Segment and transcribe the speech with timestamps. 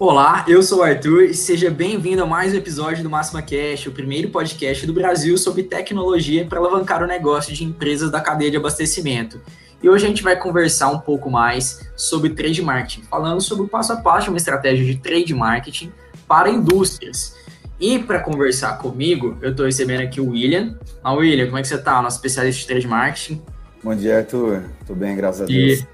[0.00, 3.86] Olá, eu sou o Arthur e seja bem-vindo a mais um episódio do Máxima Cash,
[3.86, 8.50] o primeiro podcast do Brasil sobre tecnologia para alavancar o negócio de empresas da cadeia
[8.50, 9.38] de abastecimento.
[9.82, 13.68] E hoje a gente vai conversar um pouco mais sobre trade marketing, falando sobre o
[13.68, 15.92] passo a passo de uma estratégia de trade marketing
[16.26, 17.36] para indústrias.
[17.78, 20.78] E para conversar comigo, eu estou recebendo aqui o William.
[21.04, 22.00] Ah, William, como é que você está?
[22.00, 23.42] Nosso especialista de trade marketing.
[23.84, 24.62] Bom dia, Arthur.
[24.86, 25.80] Tudo bem, graças a Deus.
[25.80, 25.86] E...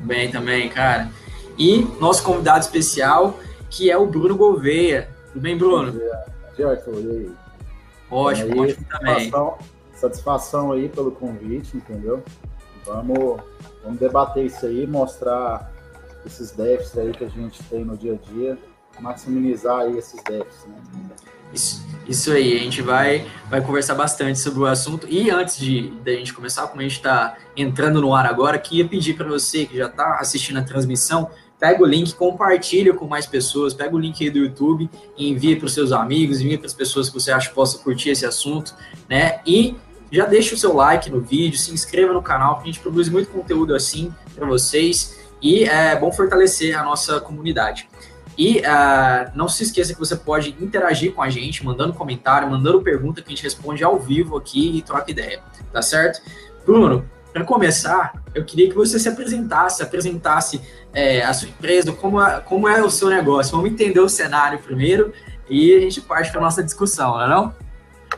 [0.00, 1.08] Bem também, cara.
[1.58, 3.38] E nosso convidado especial,
[3.70, 5.08] que é o Bruno Gouveia.
[5.32, 5.88] Tudo bem, Bruno?
[6.64, 7.00] Arthur.
[7.00, 7.30] E aí?
[8.10, 9.14] Ótimo, aí, ótimo também.
[9.14, 9.58] Satisfação,
[9.94, 12.22] satisfação aí pelo convite, entendeu?
[12.84, 13.40] Vamos,
[13.82, 15.72] vamos debater isso aí, mostrar
[16.24, 18.58] esses déficits aí que a gente tem no dia a dia,
[19.00, 20.76] maximizar aí esses déficits, né?
[21.52, 25.06] Isso, isso aí, a gente vai, vai conversar bastante sobre o assunto.
[25.08, 28.58] E antes de, de a gente começar, como a gente está entrando no ar agora,
[28.58, 33.06] queria pedir para você que já está assistindo a transmissão, pega o link, compartilha com
[33.06, 36.58] mais pessoas, pega o link aí do YouTube e envia para os seus amigos, envia
[36.58, 38.74] para as pessoas que você acha que possam curtir esse assunto,
[39.08, 39.40] né?
[39.46, 39.76] E
[40.10, 43.08] já deixa o seu like no vídeo, se inscreva no canal, porque a gente produz
[43.08, 47.88] muito conteúdo assim para vocês e é bom fortalecer a nossa comunidade.
[48.38, 52.82] E uh, não se esqueça que você pode interagir com a gente, mandando comentário, mandando
[52.82, 55.40] pergunta que a gente responde ao vivo aqui e troca ideia,
[55.72, 56.20] tá certo?
[56.66, 60.58] Bruno, para começar, eu queria que você se apresentasse, apresentasse
[60.90, 63.54] é, a sua empresa, como é, como é o seu negócio.
[63.54, 65.12] Vamos entender o cenário primeiro
[65.46, 67.54] e a gente parte para nossa discussão, não é não?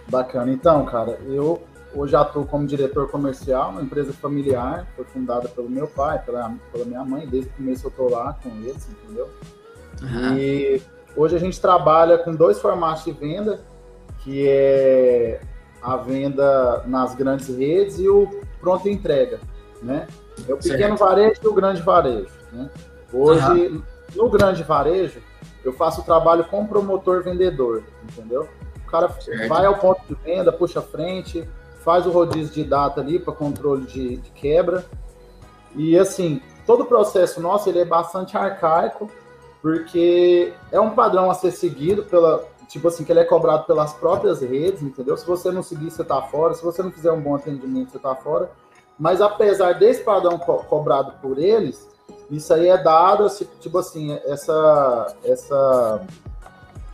[0.08, 0.52] Bacana.
[0.52, 1.61] Então, cara, eu
[1.92, 6.84] hoje atuo como diretor comercial, uma empresa familiar, foi fundada pelo meu pai, pela, pela
[6.84, 9.28] minha mãe, desde o começo eu estou lá com eles, entendeu?
[10.00, 10.39] Uhum.
[10.39, 10.80] E
[11.16, 13.58] hoje a gente trabalha com dois formatos de venda,
[14.20, 15.41] que é
[15.83, 19.41] a venda nas grandes redes e o pronto entrega,
[19.83, 20.06] né?
[20.48, 20.98] É o pequeno certo.
[20.98, 22.70] varejo e o grande varejo, né?
[23.12, 23.83] Hoje, uhum.
[24.14, 25.20] no grande varejo,
[25.64, 28.48] eu faço o trabalho com promotor vendedor, entendeu?
[28.86, 29.48] O cara certo.
[29.48, 31.48] vai ao ponto de venda, puxa a frente,
[31.85, 34.85] faz o rodízio de data ali para controle de, de, quebra.
[35.75, 39.11] E assim, todo o processo nosso ele é bastante arcaico,
[39.61, 43.92] porque é um padrão a ser seguido pela, tipo assim, que ele é cobrado pelas
[43.95, 45.17] próprias redes, entendeu?
[45.17, 46.55] Se você não seguir, você tá fora.
[46.55, 48.51] Se você não fizer um bom atendimento, você tá fora.
[48.98, 51.89] Mas apesar desse padrão co cobrado por eles,
[52.30, 53.27] isso aí é dado,
[53.61, 56.02] tipo assim, essa, essa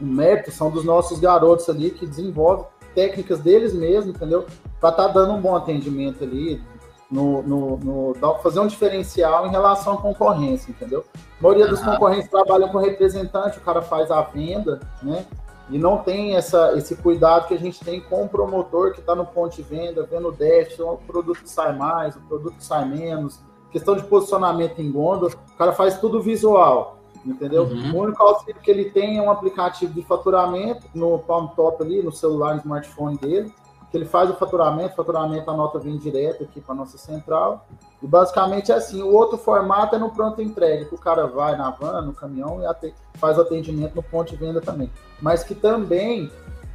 [0.01, 4.47] o mérito são dos nossos garotos ali que desenvolvem técnicas deles mesmos, entendeu?
[4.79, 6.63] Para estar tá dando um bom atendimento ali,
[7.11, 11.05] no, no, no, fazer um diferencial em relação à concorrência, entendeu?
[11.39, 15.25] A maioria dos concorrentes trabalham com representante, o cara faz a venda, né?
[15.71, 19.15] E não tem essa, esse cuidado que a gente tem com o promotor que está
[19.15, 22.65] no ponto de venda, vendo o déficit, o produto que sai mais, o produto que
[22.65, 27.65] sai menos, questão de posicionamento em gôndola, o cara faz tudo visual, entendeu?
[27.65, 27.95] Uhum.
[27.95, 32.03] O único auxílio que ele tem é um aplicativo de faturamento no palm top ali,
[32.03, 33.53] no celular, no smartphone dele,
[33.97, 37.67] ele faz o faturamento, faturamento a nota vem direto aqui para nossa central.
[38.03, 39.03] E basicamente é assim.
[39.03, 42.61] O outro formato é no pronto entrega, que o cara vai na van, no caminhão
[42.63, 44.91] e faz o atendimento no ponto de venda também.
[45.21, 46.31] Mas que também,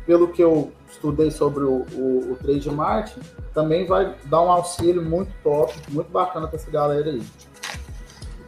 [0.06, 3.22] pelo que eu estudei sobre o, o, o trade marketing,
[3.54, 7.22] também vai dar um auxílio muito top, muito bacana para essa galera aí.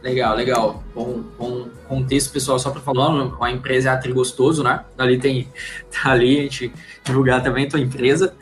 [0.02, 0.82] Legal, legal.
[0.94, 3.08] Bom, bom contexto, pessoal, só para falar,
[3.40, 4.84] a empresa é a Trigostoso, né?
[4.98, 5.48] Ali tem,
[5.92, 6.72] tá ali, a gente
[7.04, 8.34] divulgar também a tua empresa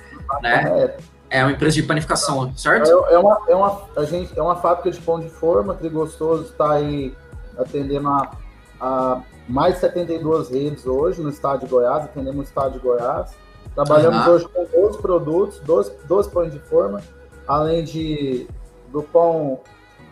[0.42, 0.94] né?
[1.28, 2.88] É uma empresa de panificação, certo?
[3.06, 6.42] É, é, uma, é, uma, a gente, é uma fábrica de pão de forma, Trigostoso
[6.44, 7.14] está aí
[7.56, 8.32] atendendo a,
[8.80, 13.32] a, mais de 72 redes hoje no estado de Goiás, atendemos no estado de Goiás.
[13.74, 14.32] Trabalhamos uhum.
[14.32, 17.00] hoje com 12 produtos, 12, 12 pães de forma,
[17.46, 18.48] além de
[18.88, 19.60] do pão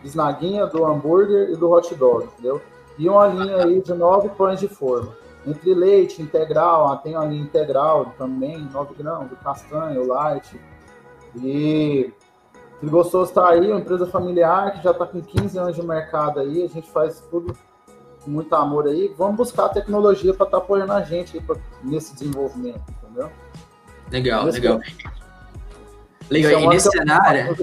[0.03, 2.61] esnaguinha, do hambúrguer e do hot dog, entendeu?
[2.97, 5.11] E uma linha aí de nove pães de forma.
[5.45, 10.59] Entre leite integral, tem a linha integral também, 9 gramas, o castanho, o light.
[11.35, 12.11] E
[12.83, 16.63] gostoso está aí, uma empresa familiar que já está com 15 anos de mercado aí,
[16.63, 17.57] a gente faz tudo
[18.23, 19.13] com muito amor aí.
[19.17, 23.31] Vamos buscar a tecnologia para estar tá apoiando a gente aí pra, nesse desenvolvimento, entendeu?
[24.11, 24.79] Legal, legal.
[26.29, 27.55] Legal, e nesse cenário.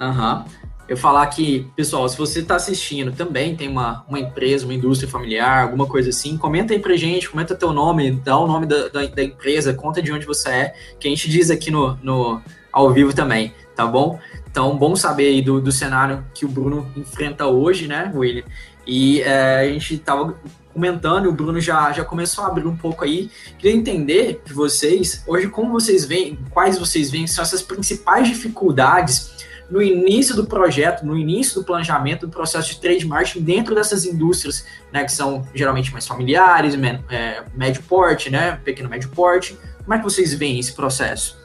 [0.00, 0.44] Aham.
[0.46, 4.74] Uhum eu falar que, pessoal, se você está assistindo também, tem uma, uma empresa, uma
[4.74, 8.66] indústria familiar, alguma coisa assim, comenta aí pra gente, comenta teu nome, dá o nome
[8.66, 11.96] da, da, da empresa, conta de onde você é, que a gente diz aqui no,
[12.02, 12.40] no
[12.70, 14.18] ao vivo também, tá bom?
[14.50, 18.44] Então, bom saber aí do, do cenário que o Bruno enfrenta hoje, né, William?
[18.86, 20.36] E é, a gente tava
[20.72, 23.30] comentando, o Bruno já, já começou a abrir um pouco aí.
[23.58, 29.34] Queria entender de vocês, hoje, como vocês veem, quais vocês veem são essas principais dificuldades
[29.74, 33.08] no início do projeto, no início do planejamento do processo de trade
[33.40, 36.76] dentro dessas indústrias, né, que são geralmente mais familiares,
[37.10, 39.58] é, médio porte, né, pequeno médio porte.
[39.82, 41.36] Como é que vocês veem esse processo?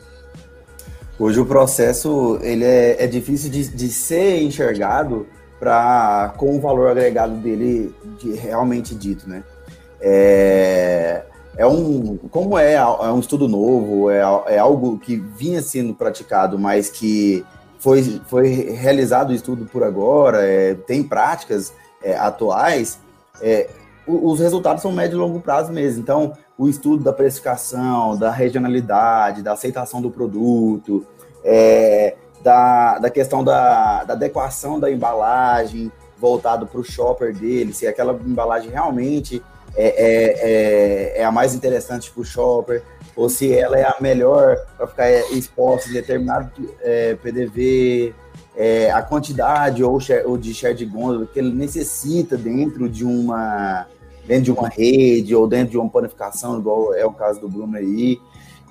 [1.17, 5.25] Hoje o processo ele é, é difícil de, de ser enxergado
[5.59, 9.43] para com o valor agregado dele de, realmente dito, né?
[9.99, 11.23] É,
[11.57, 16.59] é um como é, é um estudo novo, é, é algo que vinha sendo praticado,
[16.59, 17.43] mas que
[17.79, 21.73] foi, foi realizado o estudo por agora, é, tem práticas
[22.03, 22.99] é, atuais,
[23.41, 23.69] é,
[24.05, 26.01] os resultados são médio e longo prazo mesmo.
[26.01, 31.05] Então, o estudo da precificação, da regionalidade, da aceitação do produto,
[31.43, 37.87] é, da, da questão da, da adequação da embalagem voltado para o shopper dele, se
[37.87, 39.41] aquela embalagem realmente
[39.75, 42.83] é, é, é, é a mais interessante para o shopper,
[43.19, 46.49] ou se ela é a melhor para ficar exposta em determinado
[46.81, 48.15] é, PDV,
[48.55, 53.03] é, a quantidade ou, share, ou de share de gôndola que ele necessita dentro de
[53.03, 53.85] uma
[54.25, 57.75] dentro de uma rede ou dentro de uma panificação, igual é o caso do Bruno
[57.75, 58.21] aí,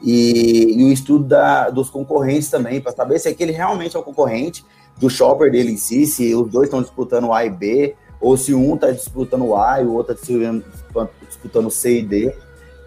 [0.03, 4.03] e, e o estudo da, dos concorrentes também, para saber se aquele realmente é o
[4.03, 4.65] concorrente
[4.97, 8.55] do shopper dele em si, se os dois estão disputando A e B, ou se
[8.55, 12.35] um está disputando A e o outro está disputando C e D,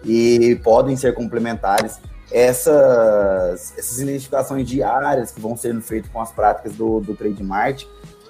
[0.04, 1.98] e podem ser complementares.
[2.30, 7.44] Essas, essas identificações diárias que vão sendo feitas com as práticas do, do Trade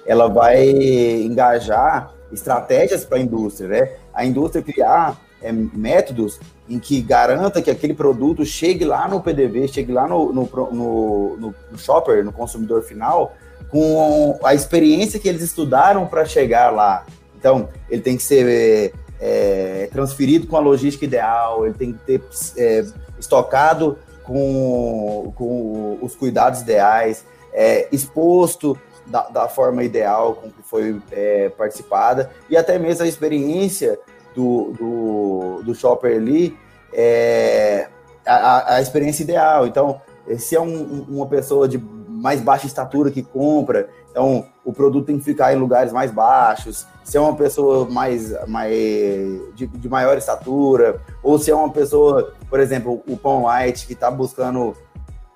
[0.05, 0.69] ela vai
[1.21, 3.91] engajar estratégias para a indústria, né?
[4.13, 9.67] A indústria criar é, métodos em que garanta que aquele produto chegue lá no PDV,
[9.67, 13.33] chegue lá no, no, no, no shopper, no consumidor final,
[13.69, 17.05] com a experiência que eles estudaram para chegar lá.
[17.37, 18.93] Então, ele tem que ser
[19.25, 22.21] é, transferido com a logística ideal, ele tem que ter
[22.57, 22.85] é,
[23.17, 27.23] estocado com, com os cuidados ideais,
[27.53, 28.77] é, exposto
[29.07, 33.97] da, da, forma ideal com que foi é, participada, e até mesmo a experiência
[34.35, 36.57] do, do, do shopper ali
[36.91, 37.87] é
[38.25, 39.65] a, a experiência ideal.
[39.65, 40.01] Então,
[40.37, 45.17] se é um, uma pessoa de mais baixa estatura que compra, então o produto tem
[45.17, 46.85] que ficar em lugares mais baixos.
[47.03, 48.71] Se é uma pessoa mais, mais
[49.55, 53.93] de, de maior estatura, ou se é uma pessoa, por exemplo, o pão light que
[53.93, 54.77] está buscando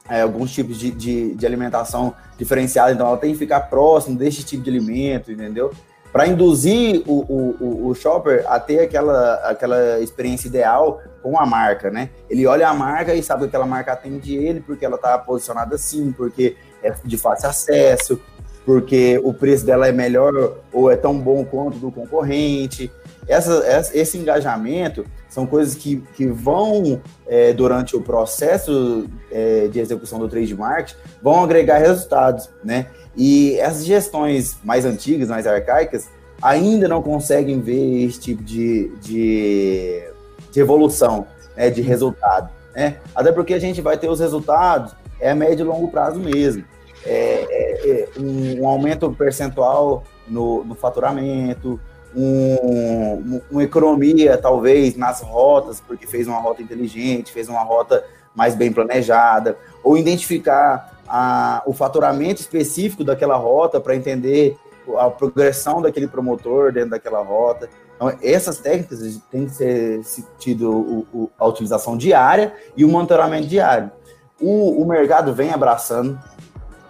[0.07, 4.43] é, alguns tipos de, de, de, alimentação diferenciada, então ela tem que ficar próximo desse
[4.43, 5.71] tipo de alimento, entendeu?
[6.11, 11.91] para induzir o, o, o, shopper a ter aquela, aquela experiência ideal com a marca,
[11.91, 12.09] né?
[12.29, 15.75] Ele olha a marca e sabe que aquela marca atende ele porque ela está posicionada
[15.75, 18.19] assim, porque é de fácil acesso,
[18.67, 22.91] porque o preço dela é melhor ou é tão bom quanto do concorrente.
[23.25, 30.19] Essa, esse engajamento são coisas que, que vão, é, durante o processo é, de execução
[30.19, 32.87] do trade market, vão agregar resultados, né?
[33.15, 36.09] E essas gestões mais antigas, mais arcaicas,
[36.41, 40.03] ainda não conseguem ver esse tipo de, de,
[40.51, 41.25] de evolução,
[41.55, 42.49] né, de resultado.
[42.75, 42.97] Né?
[43.15, 46.65] Até porque a gente vai ter os resultados é a médio e longo prazo mesmo.
[47.07, 51.79] É, é, é um, um, aumento percentual no, no faturamento,
[52.15, 58.03] um, uma economia, talvez, nas rotas, porque fez uma rota inteligente, fez uma rota
[58.35, 64.57] mais bem planejada, ou identificar a, o faturamento específico daquela rota para entender
[64.97, 67.69] a progressão daquele promotor dentro daquela rota.
[67.95, 70.01] Então, essas técnicas têm que ser
[70.37, 73.91] tido o, o, a utilização diária e o monitoramento diário.
[74.39, 76.17] O, o mercado vem abraçando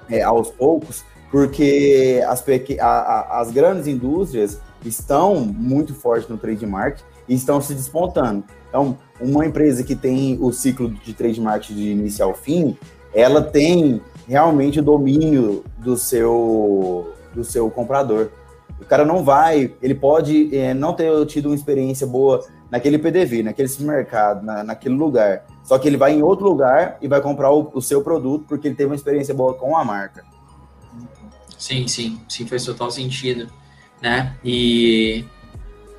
[0.10, 2.44] é, aos poucos, porque as,
[2.80, 8.44] a, a, as grandes indústrias estão muito fortes no trade market e estão se despontando.
[8.70, 12.78] Então, uma empresa que tem o ciclo de trade market de início ao fim,
[13.14, 18.30] ela tem realmente o domínio do seu, do seu comprador.
[18.80, 23.44] O cara não vai, ele pode é, não ter tido uma experiência boa naquele PDV,
[23.44, 25.46] naquele supermercado, na, naquele lugar.
[25.68, 28.70] Só que ele vai em outro lugar e vai comprar o, o, seu produto porque
[28.70, 30.24] ele teve uma experiência boa com a marca.
[31.60, 33.50] Sim, sim, sim, faz total sentido,
[34.02, 34.38] né?
[34.42, 35.26] E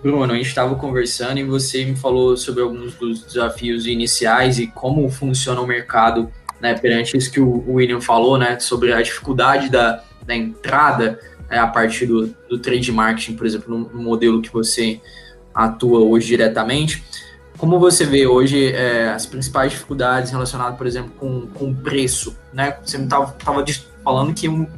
[0.03, 4.69] Bruno, a gente estava conversando e você me falou sobre alguns dos desafios iniciais e
[4.69, 9.69] como funciona o mercado né, perante isso que o William falou, né, sobre a dificuldade
[9.69, 11.21] da, da entrada
[11.51, 15.01] né, a partir do, do trade marketing, por exemplo, no, no, modelo que você
[15.55, 17.05] atua hoje diretamente.
[17.59, 22.37] Como você vê hoje é, as principais dificuldades relacionadas, por exemplo, com, com preço?
[22.53, 22.79] Né?
[22.85, 23.35] Você estava
[24.05, 24.69] falando que o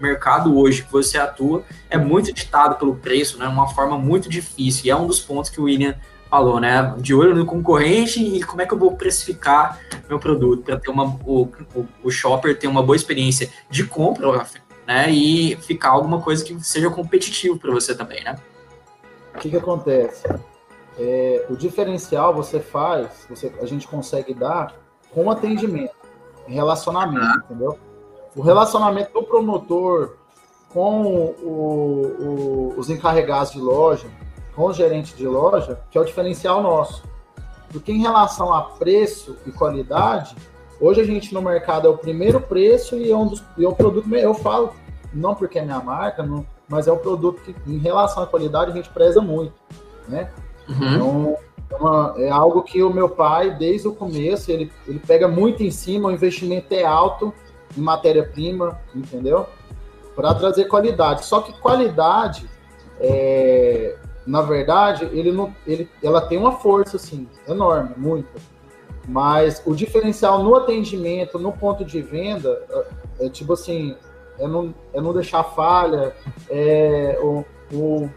[0.00, 3.46] mercado hoje que você atua é muito ditado pelo preço, né?
[3.46, 5.94] uma forma muito difícil, e é um dos pontos que o William
[6.30, 6.94] falou, né?
[6.98, 9.78] De olho no concorrente e como é que eu vou precificar
[10.08, 14.46] meu produto para ter uma o, o, o, shopper ter uma boa experiência de compra,
[14.86, 15.10] né?
[15.10, 18.36] E ficar alguma coisa que seja competitivo para você também, né?
[19.34, 20.22] O que, que acontece?
[21.02, 24.74] É, o diferencial você faz, você, a gente consegue dar
[25.14, 25.94] com atendimento,
[26.46, 27.78] relacionamento, entendeu?
[28.36, 30.16] O relacionamento do promotor
[30.68, 34.08] com o, o, os encarregados de loja,
[34.54, 37.02] com o gerente de loja, que é o diferencial nosso.
[37.72, 40.36] Porque em relação a preço e qualidade,
[40.78, 43.68] hoje a gente no mercado é o primeiro preço e é um dos e é
[43.68, 44.74] o produto, eu falo,
[45.14, 48.70] não porque é minha marca, não, mas é um produto que em relação à qualidade
[48.70, 49.54] a gente preza muito,
[50.06, 50.30] né?
[50.70, 50.94] Uhum.
[50.94, 51.38] Então,
[51.70, 55.62] é, uma, é algo que o meu pai, desde o começo, ele, ele pega muito
[55.62, 57.32] em cima, o investimento é alto
[57.76, 59.46] em matéria-prima, entendeu?
[60.14, 61.24] Para trazer qualidade.
[61.24, 62.48] Só que qualidade,
[63.00, 63.96] é,
[64.26, 68.40] na verdade, ele não, ele, ela tem uma força, assim, enorme, muita.
[69.08, 72.62] Mas o diferencial no atendimento, no ponto de venda,
[73.18, 73.96] é, é tipo assim,
[74.38, 76.14] é não, é não deixar falha,
[76.48, 78.10] é, o, o,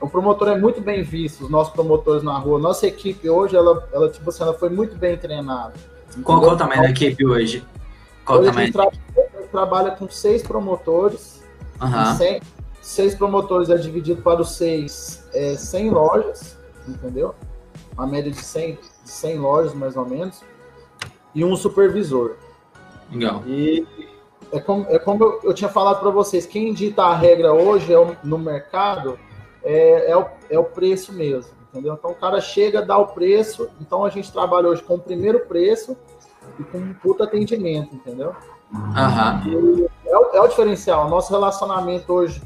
[0.00, 2.58] o promotor é muito bem visto, os nossos promotores na rua.
[2.58, 5.74] Nossa equipe hoje, ela, ela tipo assim, ela foi muito bem treinada.
[6.22, 7.64] Qual, qual o tamanho da equipe hoje?
[8.24, 8.72] Qual hoje tamanho?
[8.76, 11.42] A gente, tra trabalha com seis promotores,
[11.80, 12.16] uhum.
[12.16, 12.42] 100,
[12.82, 17.34] seis promotores é dividido para os seis, é, 100 lojas, entendeu?
[17.94, 18.74] Uma média de 100,
[19.04, 20.42] de 100 lojas, mais ou menos,
[21.34, 22.36] e um supervisor.
[23.10, 23.42] Legal.
[23.46, 23.86] E
[24.52, 27.92] é como, é como eu, eu tinha falado para vocês, quem dita a regra hoje
[27.92, 29.18] é o, no mercado
[29.68, 31.92] é, é, o, é o preço mesmo, entendeu?
[31.92, 35.40] Então o cara chega, dá o preço, então a gente trabalha hoje com o primeiro
[35.40, 35.94] preço
[36.58, 38.34] e com um puta atendimento, entendeu?
[38.72, 39.86] Uhum.
[40.06, 41.10] É, o, é o diferencial.
[41.10, 42.40] Nosso relacionamento hoje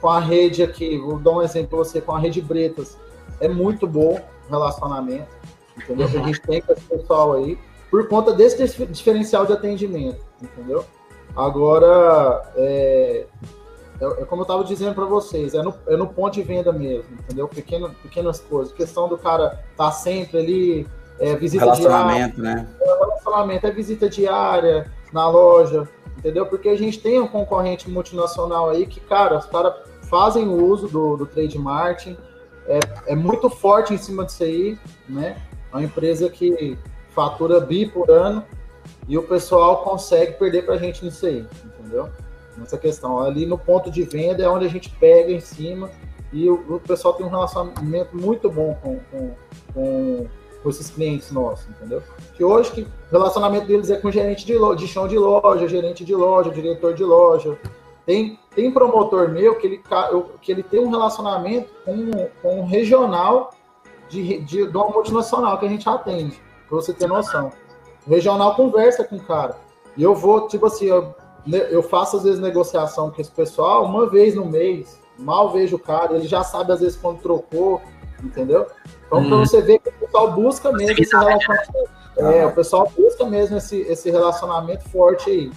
[0.00, 2.96] com a rede aqui, vou dar um exemplo para você, com a rede Bretas,
[3.40, 5.28] é muito bom o relacionamento,
[5.76, 6.06] entendeu?
[6.06, 6.22] Uhum.
[6.22, 7.58] A gente tem com esse pessoal aí,
[7.90, 10.84] por conta desse diferencial de atendimento, entendeu?
[11.34, 13.26] Agora, é,
[14.00, 17.10] é, como eu estava dizendo para vocês, é no, é no ponto de venda mesmo,
[17.20, 17.46] entendeu?
[17.46, 18.72] Pequeno, pequenas coisas.
[18.72, 20.86] questão do cara estar tá sempre ali,
[21.18, 22.62] é, visita relacionamento, diária.
[22.62, 22.68] Né?
[22.80, 26.46] É, relacionamento, é visita diária na loja, entendeu?
[26.46, 29.74] Porque a gente tem um concorrente multinacional aí que, cara, os caras
[30.08, 32.16] fazem o uso do, do trade marketing,
[32.66, 34.78] é, é muito forte em cima disso aí,
[35.08, 35.36] né?
[35.72, 36.78] É uma empresa que
[37.14, 38.44] fatura bi por ano,
[39.08, 42.08] e o pessoal consegue perder para a gente nisso aí, entendeu?
[42.60, 43.18] Nessa questão.
[43.18, 45.90] Ali no ponto de venda é onde a gente pega em cima
[46.32, 49.30] e o, o pessoal tem um relacionamento muito bom com, com,
[49.74, 50.26] com,
[50.62, 52.02] com esses clientes nossos, entendeu?
[52.34, 55.66] Que hoje que o relacionamento deles é com gerente de, loja, de chão de loja,
[55.66, 57.58] gerente de loja, diretor de loja.
[58.06, 59.82] Tem, tem promotor meu que ele,
[60.40, 62.10] que ele tem um relacionamento com,
[62.42, 63.50] com um regional
[64.08, 67.50] de, de, de uma multinacional que a gente atende, para você ter noção.
[68.06, 69.56] O regional conversa com o cara.
[69.96, 71.14] E eu vou, tipo assim, eu,
[71.70, 74.98] eu faço às vezes negociação com esse pessoal uma vez no mês.
[75.18, 77.80] Mal vejo o cara, ele já sabe às vezes quando trocou,
[78.22, 78.66] entendeu?
[79.06, 79.28] Então, hum.
[79.28, 82.00] para você ver que o pessoal busca mesmo esse relacionamento.
[82.16, 85.52] É, o pessoal busca mesmo esse, esse relacionamento forte aí.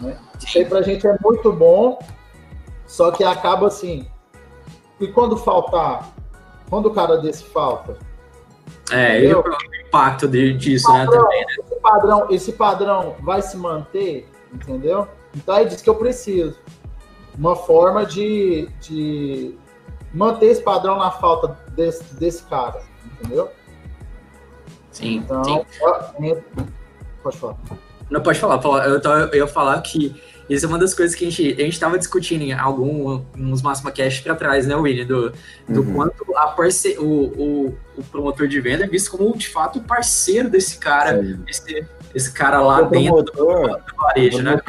[0.00, 0.18] Né?
[0.38, 1.98] Isso aí pra gente é muito bom,
[2.86, 4.06] só que acaba assim.
[5.00, 6.10] E quando faltar?
[6.68, 7.96] Quando o cara desse falta?
[8.90, 9.44] É, e o
[9.86, 11.18] impacto disso, padrão, né?
[11.18, 11.46] Também, né?
[11.58, 15.08] Esse, padrão, esse padrão vai se manter, entendeu?
[15.34, 16.58] Então aí diz que eu preciso.
[17.36, 19.56] Uma forma de, de
[20.12, 23.50] manter esse padrão na falta desse, desse cara, entendeu?
[24.90, 25.16] Sim.
[25.16, 26.36] Então, sim.
[27.22, 27.56] pode falar.
[28.10, 28.60] Não, pode falar.
[28.86, 30.14] Eu, eu ia falar que
[30.48, 34.20] isso é uma das coisas que a gente a estava discutindo em alguns Máxima Cash
[34.20, 35.06] para trás, né, William?
[35.06, 35.32] Do,
[35.66, 35.94] do uhum.
[35.94, 40.50] quanto a parce, o, o, o, promotor de venda é visto como, de fato, parceiro
[40.50, 44.60] desse cara, esse, esse cara lá o dentro promotor, do, varejo, né?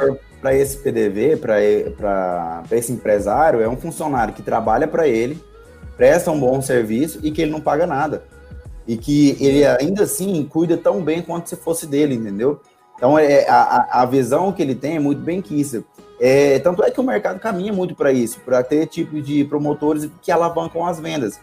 [0.42, 5.42] Para esse PDV, para esse empresário, é um funcionário que trabalha para ele,
[5.96, 8.24] presta um bom serviço e que ele não paga nada.
[8.86, 12.60] E que ele ainda assim cuida tão bem quanto se fosse dele, entendeu?
[12.98, 15.84] Então, é, a, a visão que ele tem é muito bem quista.
[16.20, 20.10] É, tanto é que o mercado caminha muito para isso, para ter tipo de promotores
[20.22, 21.40] que alavancam as vendas.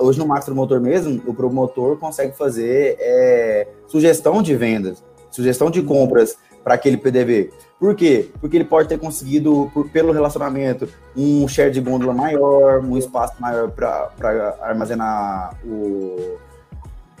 [0.00, 5.82] Hoje no Max Promotor mesmo, o promotor consegue fazer é, sugestão de vendas, sugestão de
[5.82, 7.50] compras para aquele PDV.
[7.78, 8.28] Por quê?
[8.40, 13.34] Porque ele pode ter conseguido, por, pelo relacionamento, um share de gôndola maior, um espaço
[13.38, 16.38] maior para armazenar o,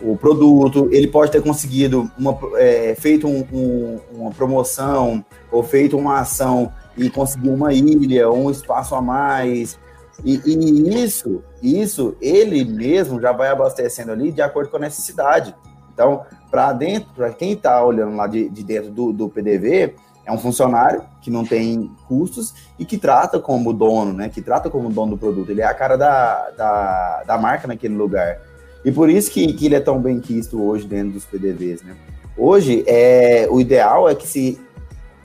[0.02, 5.96] o produto, ele pode ter conseguido uma, é, feito um, um, uma promoção ou feito
[5.96, 9.78] uma ação e conseguir uma ilha ou um espaço a mais.
[10.24, 15.54] E, e isso, isso ele mesmo já vai abastecendo ali de acordo com a necessidade.
[15.92, 19.94] Então, para dentro, para quem está olhando lá de, de dentro do, do PDV,
[20.26, 24.28] é um funcionário que não tem custos e que trata como dono, né?
[24.28, 25.50] Que trata como dono do produto.
[25.50, 28.40] Ele é a cara da, da, da marca naquele lugar.
[28.84, 31.96] E por isso que, que ele é tão bem quisto hoje dentro dos PDVs, né?
[32.36, 34.60] Hoje, é, o ideal é que se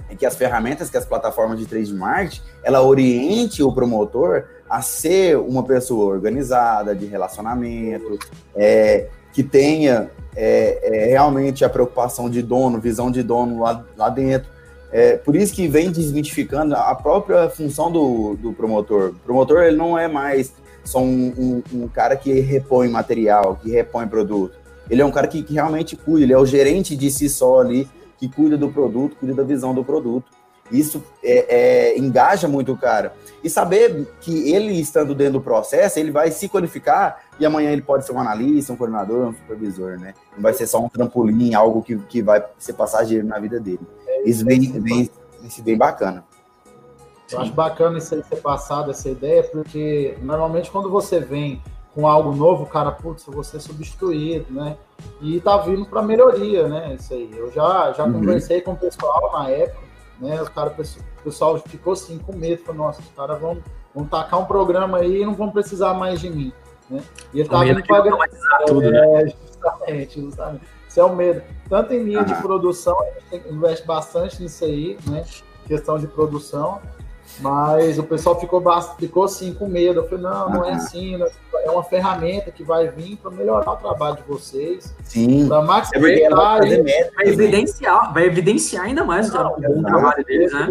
[0.09, 4.81] é que as ferramentas, que as plataformas de trade marketing, ela oriente o promotor a
[4.81, 8.17] ser uma pessoa organizada, de relacionamento,
[8.55, 14.07] é, que tenha é, é, realmente a preocupação de dono, visão de dono lá, lá
[14.07, 14.49] dentro.
[14.89, 19.09] É, por isso que vem desmitificando a própria função do, do promotor.
[19.09, 20.53] O promotor ele não é mais
[20.85, 24.55] só um, um, um, cara que repõe material, que repõe produto.
[24.89, 27.59] Ele é um cara que, que realmente cuida, ele é o gerente de si só
[27.59, 30.31] ali, que cuida do produto, cuida da visão do produto.
[30.71, 33.13] Isso é, é, engaja muito o cara.
[33.43, 37.81] E saber que ele estando dentro do processo, ele vai se qualificar e amanhã ele
[37.81, 40.13] pode ser um analista, um coordenador, um supervisor, né?
[40.35, 43.81] Não vai ser só um trampolim, algo que, que vai ser passageiro na vida dele.
[44.25, 45.09] Isso vem, vem, vem,
[45.63, 46.23] bem bacana.
[47.31, 51.61] Eu acho bacana isso aí ser passado, essa ideia, porque normalmente quando você vem
[51.93, 54.77] com algo novo, o cara, putz, eu vou ser substituído, né?
[55.19, 56.95] E tá vindo para melhoria, né?
[56.97, 57.29] Isso aí.
[57.35, 58.13] Eu já, já uhum.
[58.13, 59.90] conversei com o pessoal na época,
[60.21, 60.41] né?
[60.41, 63.57] Os cara, o pessoal ficou assim com medo, falou, nossa, os caras vão,
[63.93, 66.53] vão tacar um programa aí e não vão precisar mais de mim.
[66.89, 67.03] Né?
[67.33, 69.23] E ele vindo para tudo, né?
[69.23, 69.27] é?
[69.27, 70.63] Justamente, justamente.
[70.87, 71.41] Isso é o medo.
[71.69, 75.25] Tanto em linha de produção, a gente investe bastante nisso aí, né?
[75.65, 76.81] Questão de produção.
[77.39, 78.63] Mas o pessoal ficou,
[78.99, 80.01] ficou assim com medo.
[80.01, 81.17] Eu falei, não, não é assim.
[81.17, 81.27] Né?
[81.63, 84.93] É uma ferramenta que vai vir para melhorar o trabalho de vocês.
[85.03, 85.47] Sim.
[85.47, 86.63] Para maximizar.
[86.63, 90.67] É vai, evidenciar, vai evidenciar ainda mais não, o bom trabalho deles, né?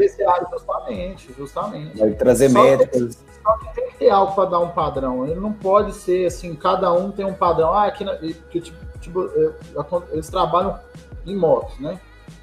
[0.53, 1.99] Justamente, justamente.
[1.99, 3.17] Vai trazer só métricas.
[3.17, 5.27] Que, só que tem que ter algo para dar um padrão.
[5.27, 7.73] Ele não pode ser assim, cada um tem um padrão.
[7.73, 8.61] Ah, aqui na, que,
[9.01, 9.31] tipo,
[10.13, 10.79] eles trabalham
[11.27, 11.99] em motos, né?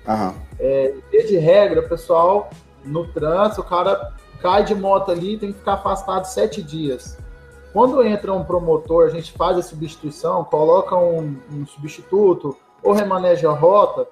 [0.07, 0.33] Uhum.
[0.59, 2.49] É, de regra, pessoal
[2.87, 7.17] no trânsito, o cara cai de moto ali tem que ficar afastado sete dias.
[7.73, 13.49] Quando entra um promotor, a gente faz a substituição, coloca um, um substituto ou remaneja
[13.49, 14.07] a rota,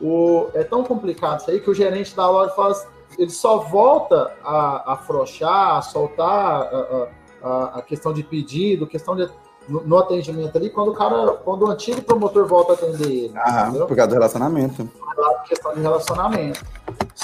[0.00, 2.74] o, é tão complicado isso aí que o gerente da loja fala,
[3.18, 7.08] ele só volta a afrouxar, a soltar a,
[7.42, 9.28] a, a questão de pedido, questão de
[9.68, 13.32] no, no, atendimento ali, quando o cara, quando o antigo promotor volta a atender ele.
[13.36, 14.86] Ah, por causa do relacionamento.
[14.86, 16.64] Por questão de relacionamento.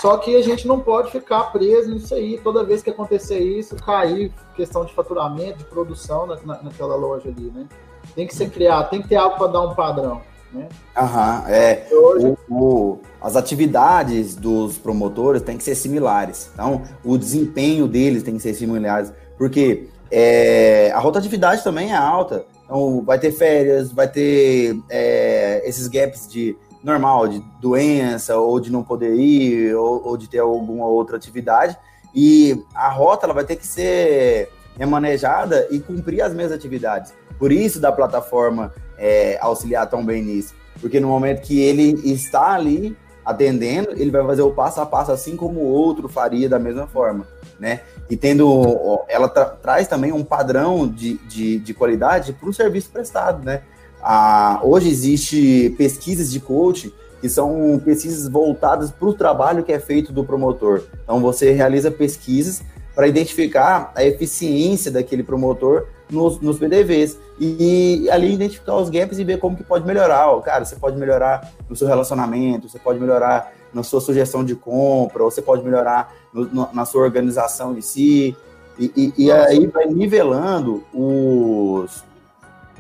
[0.01, 2.39] Só que a gente não pode ficar preso nisso aí.
[2.39, 7.29] Toda vez que acontecer isso, cair questão de faturamento, de produção na, na, naquela loja
[7.29, 7.67] ali, né?
[8.15, 10.21] Tem que ser criado, tem que ter algo para dar um padrão.
[10.53, 10.69] Né?
[10.97, 11.89] Aham, é.
[11.91, 12.37] Hoje...
[12.49, 16.51] O, o, as atividades dos promotores têm que ser similares.
[16.53, 19.13] Então, o desempenho deles tem que ser similares.
[19.39, 22.45] Porque é, a rotatividade também é alta.
[22.65, 28.71] Então, vai ter férias, vai ter é, esses gaps de normal, de doença, ou de
[28.71, 31.77] não poder ir, ou, ou, de ter alguma outra atividade.
[32.15, 37.13] E a rota ela vai ter que ser remanejada e cumprir as mesmas atividades.
[37.41, 40.55] Por isso da plataforma é, auxiliar tão bem nisso.
[40.81, 45.11] Porque no momento que ele está ali atendendo, ele vai fazer o passo a passo
[45.11, 47.27] assim como o outro faria da mesma forma,
[47.59, 47.81] né?
[48.09, 52.91] E tendo, ela tra traz também um padrão de, de, de qualidade para o serviço
[52.91, 53.63] prestado, né?
[54.09, 59.81] Ah, hoje existe pesquisas de coaching que são pesquisas voltadas para o trabalho que é
[59.81, 60.85] feito do promotor.
[61.03, 62.63] Então você realiza pesquisas
[62.95, 69.19] para identificar a eficiência daquele promotor nos, nos PDVs e, e, ali identificar os gaps
[69.19, 70.41] e ver como que pode melhorar.
[70.43, 75.25] Cara, você pode melhorar no seu relacionamento, você pode melhorar na sua sugestão de compra,
[75.25, 78.37] ou você pode melhorar no, no, na sua organização em si.
[78.79, 82.05] E, e, e aí vai nivelando os,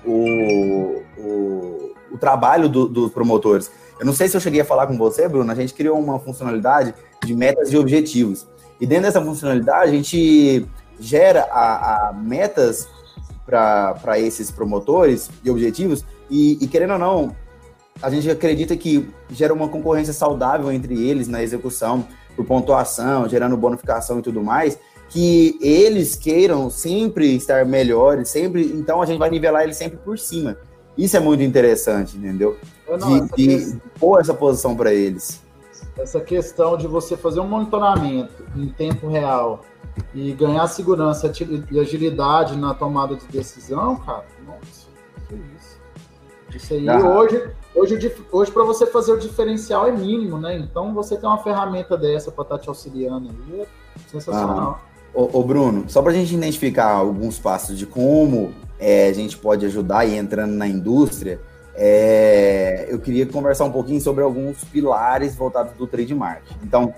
[0.06, 0.95] o,
[2.16, 3.70] o, trabalho do, dos promotores.
[3.98, 6.18] Eu não sei se eu cheguei a falar com você, Bruno, a gente criou uma
[6.18, 8.46] funcionalidade de metas e objetivos.
[8.80, 10.66] E dentro dessa funcionalidade, a gente
[11.00, 12.88] gera a, a metas
[13.46, 17.36] para esses promotores e objetivos, e, e, querendo ou não,
[18.02, 23.56] a gente acredita que gera uma concorrência saudável entre eles na execução, por pontuação, gerando
[23.56, 29.30] bonificação e tudo mais, que eles queiram sempre estar melhores, sempre, então a gente vai
[29.30, 30.58] nivelar eles sempre por cima.
[30.96, 32.56] Isso é muito interessante, entendeu?
[32.88, 35.42] Não, de, de pôr essa posição para eles.
[35.98, 39.62] Essa questão de você fazer um monitoramento em tempo real
[40.14, 41.30] e ganhar segurança
[41.70, 44.88] e agilidade na tomada de decisão, cara, nossa,
[45.28, 45.76] que isso.
[46.54, 46.98] Isso aí ah.
[46.98, 50.56] hoje, hoje, hoje para você fazer o diferencial é mínimo, né?
[50.56, 53.66] Então você tem uma ferramenta dessa para estar tá te auxiliando aí, é
[54.08, 54.80] sensacional.
[54.82, 54.96] Ah.
[55.12, 59.36] Ô, ô, Bruno, só para a gente identificar alguns passos de como é, a gente
[59.36, 61.40] pode ajudar e entrando na indústria,
[61.74, 66.58] é, eu queria conversar um pouquinho sobre alguns pilares voltados do trade marketing.
[66.62, 66.94] Então,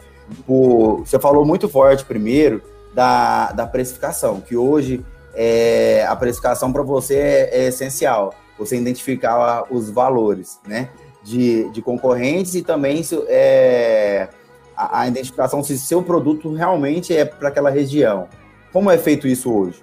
[0.47, 2.63] por, você falou muito forte primeiro
[2.95, 9.65] da, da precificação, que hoje é, a precificação para você é, é, essencial, você identificar
[9.71, 10.89] os valores, né?
[11.23, 14.29] De, de concorrentes e também é,
[14.77, 18.29] a, a identificação se seu produto realmente é para aquela região.
[18.73, 19.83] Como é feito isso hoje?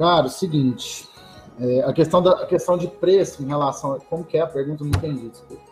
[0.00, 1.06] Cara, o seguinte,
[1.60, 3.98] é, a, questão da, a questão de preço em relação.
[4.08, 4.82] Como que é a pergunta?
[4.82, 5.62] Não entendi, desculpa.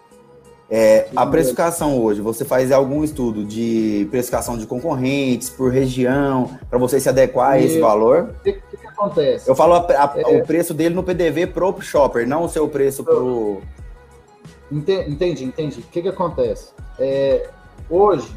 [0.70, 6.78] É, a precificação hoje, você faz algum estudo de precificação de concorrentes por região, para
[6.78, 8.34] você se adequar a esse valor?
[8.38, 9.48] O que, que, que, acontece?
[9.48, 12.68] Eu falo a, a, é, o preço dele no PDV pro shopper, não o seu
[12.68, 13.62] preço pro.
[14.70, 15.80] Entendi, entendi.
[15.80, 16.74] O que, que acontece?
[16.98, 17.48] É,
[17.88, 18.30] hoje,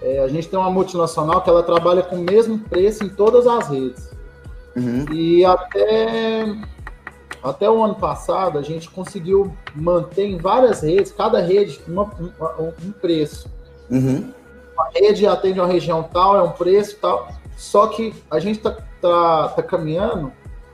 [0.00, 3.46] é, a gente tem uma multinacional que ela trabalha com o mesmo preço em todas
[3.46, 4.21] as redes.
[4.76, 5.04] Uhum.
[5.12, 6.56] E até,
[7.42, 12.04] até o ano passado, a gente conseguiu manter em várias redes, cada rede, uma,
[12.58, 13.50] um, um, preço.
[13.90, 14.32] Uhum.
[14.78, 17.28] A rede atende uma região tal, é um preço tal.
[17.56, 20.32] Só que a gente está tá, tá caminhando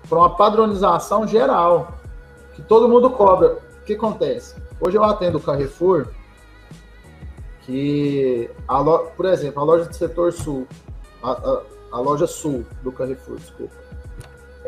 [0.09, 1.99] para uma padronização geral,
[2.55, 3.59] que todo mundo cobra.
[3.81, 4.55] O que acontece?
[4.81, 6.09] Hoje eu atendo o Carrefour,
[7.63, 10.67] que, a lo, por exemplo, a loja do setor sul,
[11.23, 13.75] a, a, a loja sul do Carrefour, desculpa,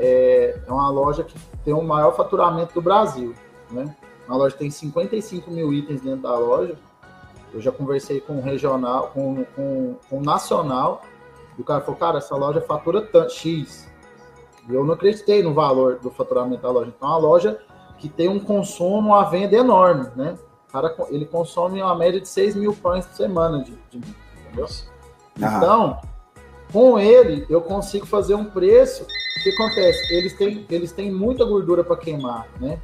[0.01, 3.35] é, é uma loja que tem o maior faturamento do Brasil,
[3.71, 3.95] né?
[4.27, 6.77] A loja tem 55 mil itens dentro da loja.
[7.53, 11.03] Eu já conversei com o regional, com, com, com o nacional,
[11.59, 13.91] e o cara falou, cara, essa loja fatura X.
[14.69, 16.93] E eu não acreditei no valor do faturamento da loja.
[16.97, 17.61] Então, é uma loja
[17.99, 20.39] que tem um consumo, uma venda enorme, né?
[20.69, 24.01] O cara, ele consome uma média de 6 mil pães por semana de, de
[24.47, 24.69] entendeu?
[25.37, 26.01] Então,
[26.73, 29.07] com ele, eu consigo fazer um preço
[29.41, 30.15] o que acontece?
[30.15, 32.79] Eles têm, eles têm muita gordura para queimar, né?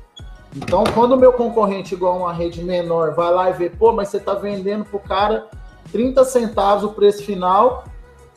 [0.55, 4.09] Então, quando o meu concorrente, igual uma rede menor, vai lá e vê, pô, mas
[4.09, 5.47] você está vendendo para o cara
[5.93, 7.85] 30 centavos o preço final,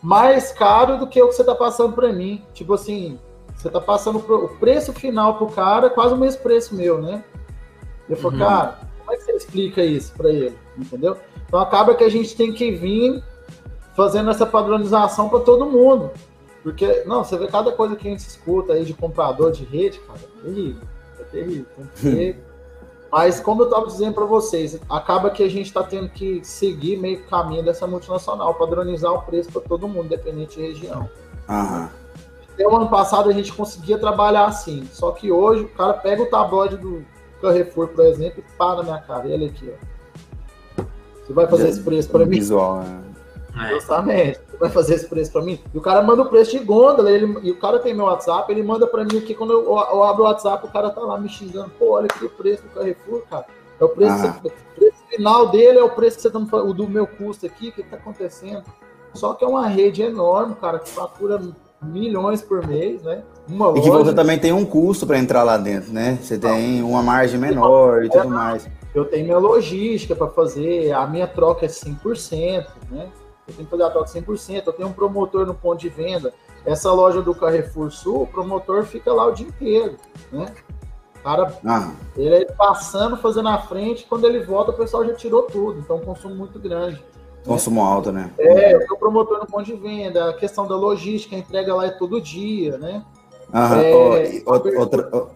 [0.01, 2.43] mais caro do que o que você está passando para mim.
[2.53, 3.17] Tipo assim,
[3.55, 7.01] você está passando pro, o preço final para o cara, quase o mesmo preço meu,
[7.01, 7.23] né?
[8.09, 8.39] Eu falo, uhum.
[8.39, 10.57] cara, como é que você explica isso para ele?
[10.77, 11.15] Entendeu?
[11.47, 13.23] Então acaba que a gente tem que vir
[13.99, 16.11] fazendo essa padronização para todo mundo.
[16.63, 19.99] Porque, não, você vê cada coisa que a gente escuta aí de comprador de rede,
[19.99, 20.87] cara, é terrível.
[21.19, 21.65] É terrível.
[21.99, 22.43] Ter...
[23.11, 26.95] Mas, como eu estava dizendo para vocês, acaba que a gente está tendo que seguir
[26.95, 31.09] meio caminho dessa multinacional, padronizar o preço para todo mundo, independente de região.
[31.49, 31.89] Aham.
[32.53, 36.23] Até o ano passado a gente conseguia trabalhar assim, só que hoje o cara pega
[36.23, 37.03] o tabloide do
[37.41, 39.27] Carrefour, por exemplo, e pá na minha cara.
[39.27, 40.83] E ele aqui, ó.
[41.25, 42.37] Você vai fazer esse preço para mim?
[42.37, 43.08] Visual, né?
[43.59, 43.69] É.
[43.69, 44.39] Justamente.
[44.59, 45.59] Vai fazer esse preço para mim?
[45.73, 48.51] E o cara manda o preço de gôndola, ele, e o cara tem meu WhatsApp,
[48.51, 51.17] ele manda para mim aqui, quando eu, eu, abro o WhatsApp, o cara tá lá
[51.19, 51.69] me xingando.
[51.77, 53.45] Pô, olha aqui o preço do Carrefour, cara.
[53.79, 54.39] É o preço, ah.
[54.43, 57.69] o preço final dele, é o preço que você tá o do meu custo aqui,
[57.69, 58.63] o que tá acontecendo?
[59.13, 61.41] Só que é uma rede enorme, cara, que fatura
[61.81, 63.23] milhões por mês, né?
[63.47, 66.19] Uma e que você também tem um custo para entrar lá dentro, né?
[66.21, 68.69] Você tem uma margem menor e tudo mais.
[68.93, 73.07] Eu tenho minha logística para fazer, a minha troca é 100%, né?
[73.49, 76.33] Eu tenho que fazer a troca 100%, eu tenho um promotor no ponto de venda.
[76.65, 79.95] Essa loja do Carrefour Sul, o promotor fica lá o dia inteiro,
[80.31, 80.53] né?
[81.23, 81.91] cara, ah.
[82.15, 85.99] ele é passando, fazendo na frente, quando ele volta, o pessoal já tirou tudo, então
[85.99, 87.03] consumo muito grande.
[87.45, 87.87] Consumo né?
[87.87, 88.31] alto, né?
[88.37, 91.91] É, o promotor no ponto de venda, a questão da logística, a entrega lá é
[91.91, 93.03] todo dia, né?
[93.51, 95.29] Ah, é, outra,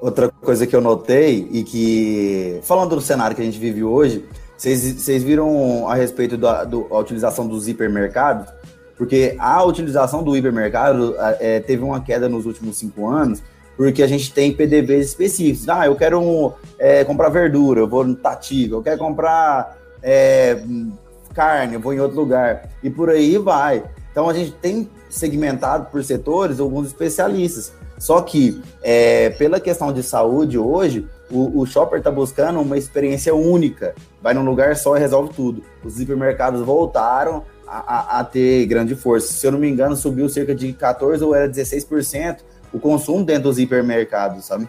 [0.00, 4.28] outra coisa que eu notei e que, falando do cenário que a gente vive hoje,
[4.58, 8.52] vocês viram a respeito da, do, utilização dos hipermercados?
[8.96, 13.40] Porque a utilização do hipermercado é, teve uma queda nos últimos cinco anos,
[13.76, 15.68] porque a gente tem PDVs específicos.
[15.68, 18.74] Ah, eu quero um, é, comprar verdura, eu vou no Tatiga.
[18.74, 20.60] Eu quero comprar é,
[21.32, 22.68] carne, eu vou em outro lugar.
[22.82, 23.84] E por aí vai.
[24.10, 27.72] Então a gente tem segmentado por setores alguns especialistas.
[27.98, 33.34] Só que, é, pela questão de saúde hoje, o, o shopper está buscando uma experiência
[33.34, 33.94] única.
[34.22, 35.62] Vai num lugar só e resolve tudo.
[35.84, 39.32] Os hipermercados voltaram a, a, a, ter grande força.
[39.32, 42.38] Se eu não me engano, subiu cerca de 14% ou era 16%
[42.72, 44.68] o consumo dentro dos hipermercados, sabe?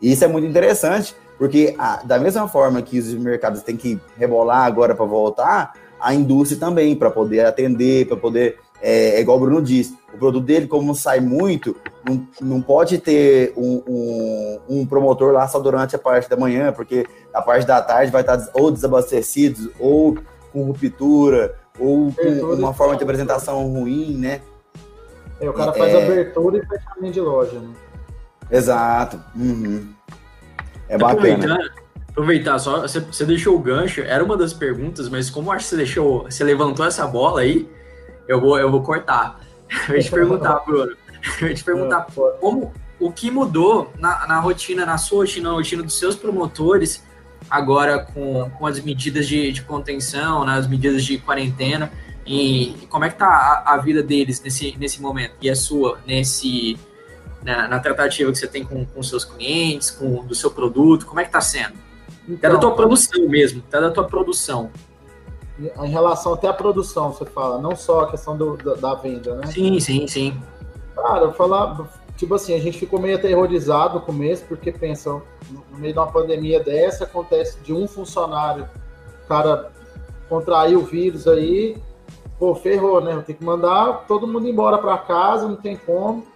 [0.00, 4.00] E isso é muito interessante, porque a, da mesma forma que os mercados têm que
[4.16, 9.36] rebolar agora para voltar, a indústria também, para poder atender, para poder é, é, igual
[9.38, 14.60] o Bruno disse, o produto dele, como sai muito, não, não pode ter um, um,
[14.68, 18.22] um, promotor lá só durante a parte da manhã, porque a parte da tarde vai
[18.22, 20.18] estar ou desabastecido, ou
[20.52, 24.40] com ruptura, ou com uma forma de apresentação ruim, né?
[25.38, 26.02] É, o cara faz é...
[26.02, 27.74] abertura e fechamento de loja, né?
[28.50, 29.20] Exato.
[29.34, 29.88] Uhum.
[30.88, 31.70] É bacana.
[32.08, 35.70] aproveitar só, você, você, deixou o gancho, era uma das perguntas, mas como acho que
[35.70, 37.68] você deixou, você levantou essa bola aí,
[38.28, 39.40] eu vou, eu vou cortar.
[39.88, 40.96] Eu ia te perguntar, Bruno.
[41.40, 42.06] Eu ia te perguntar
[42.40, 47.04] como o que mudou na, na rotina, na sua rotina, na rotina dos seus promotores,
[47.50, 51.92] agora com, com as medidas de, de contenção, nas né, medidas de quarentena,
[52.24, 55.54] e, e como é que tá a, a, vida deles nesse, nesse momento, e a
[55.54, 56.78] sua, nesse,
[57.42, 61.20] na, na tratativa que você tem com, com seus clientes, com do seu produto, como
[61.20, 61.74] é que tá sendo?
[62.28, 64.70] Então, é da tua produção mesmo, é da tua produção.
[65.58, 69.36] Em relação até à produção, você fala, não só a questão do, da, da venda,
[69.36, 69.46] né?
[69.46, 70.42] Sim, sim, sim.
[70.94, 75.10] Cara, eu falar, tipo assim, a gente ficou meio aterrorizado no começo, porque pensa,
[75.50, 78.68] no meio de uma pandemia dessa, acontece de um funcionário,
[79.24, 79.72] o cara
[80.28, 81.76] contraiu o vírus aí,
[82.38, 83.22] pô, ferrou, né?
[83.26, 86.26] Tem que mandar todo mundo embora para casa, não tem como.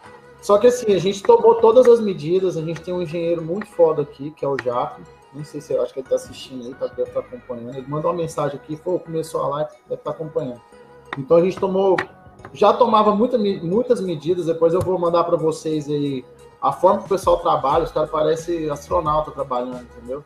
[0.41, 3.67] Só que assim, a gente tomou todas as medidas, a gente tem um engenheiro muito
[3.67, 5.03] foda aqui, que é o Jaco.
[5.33, 7.77] Nem sei se eu acho que ele tá assistindo aí, tá, deve estar tá acompanhando.
[7.77, 10.61] Ele mandou uma mensagem aqui, pô, começou a live, deve estar tá acompanhando.
[11.17, 11.97] Então a gente tomou
[12.53, 16.25] já tomava muita, muitas medidas, depois eu vou mandar para vocês aí
[16.61, 20.23] a forma que o pessoal trabalha, os caras parecem astronauta trabalhando, entendeu?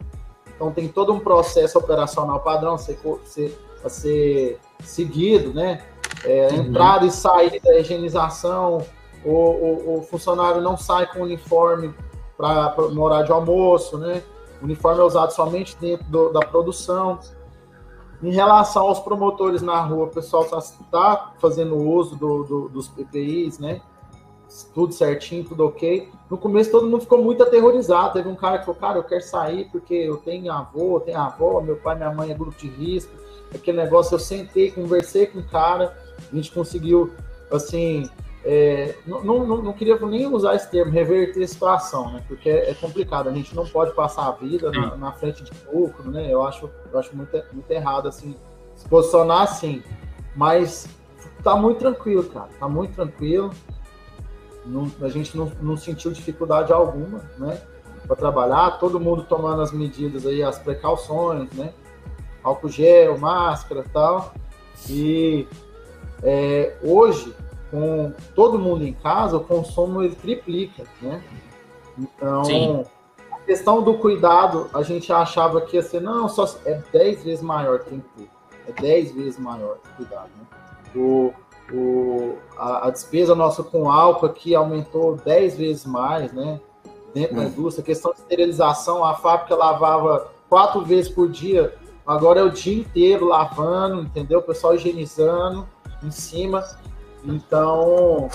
[0.54, 5.84] Então tem todo um processo operacional padrão a ser, ser, a ser seguido, né?
[6.24, 6.56] É, uhum.
[6.62, 8.84] Entrada e saída, higienização,
[9.24, 11.94] o, o, o, funcionário não sai com uniforme
[12.36, 14.22] para no horário de almoço, né?
[14.64, 17.18] Uniforme é usado somente dentro do, da produção.
[18.22, 22.88] Em relação aos promotores na rua, o pessoal está tá fazendo uso do, do, dos
[22.88, 23.82] PPIs, né?
[24.72, 26.08] Tudo certinho, tudo ok.
[26.30, 28.14] No começo todo mundo ficou muito aterrorizado.
[28.14, 31.18] Teve um cara que falou, cara, eu quero sair porque eu tenho avô, eu tenho
[31.18, 33.12] avó, meu pai, minha mãe é grupo de risco.
[33.54, 35.96] Aquele negócio, eu sentei, conversei com o cara,
[36.32, 37.12] a gente conseguiu,
[37.52, 38.08] assim,
[38.46, 42.22] é, não, não, não, queria nem usar esse termo, reverter a situação, né?
[42.28, 45.50] Porque é, é complicado, a gente não pode passar a vida na, na, frente de
[45.72, 46.30] lucro, né?
[46.30, 48.36] Eu acho, eu acho muito, muito errado, assim,
[48.76, 49.82] se posicionar assim.
[50.36, 50.86] Mas
[51.42, 53.50] tá muito tranquilo, cara, tá muito tranquilo.
[54.66, 57.58] Não, a gente não, não sentiu dificuldade alguma, né?
[58.06, 61.72] Para trabalhar, todo mundo tomando as medidas aí, as precauções, né?
[62.42, 64.34] Álcool gel, máscara tal.
[64.90, 65.48] E
[66.22, 67.34] é, hoje
[67.74, 71.20] com todo mundo em casa, o consumo ele triplica, né?
[71.98, 72.84] Então, Sim.
[73.32, 77.42] a questão do cuidado, a gente achava que ia ser, não, só é 10 vezes
[77.42, 78.30] maior que tem que ter.
[78.68, 80.46] É 10 vezes maior o cuidado, né?
[80.94, 81.32] O,
[81.72, 86.60] o, a, a, despesa nossa com álcool aqui aumentou 10 vezes mais, né?
[87.12, 87.40] Dentro hum.
[87.40, 91.74] da indústria, a questão de esterilização, a fábrica lavava quatro vezes por dia,
[92.06, 94.38] agora é o dia inteiro lavando, entendeu?
[94.38, 95.66] O pessoal higienizando
[96.04, 96.64] em cima.
[97.24, 98.28] Então,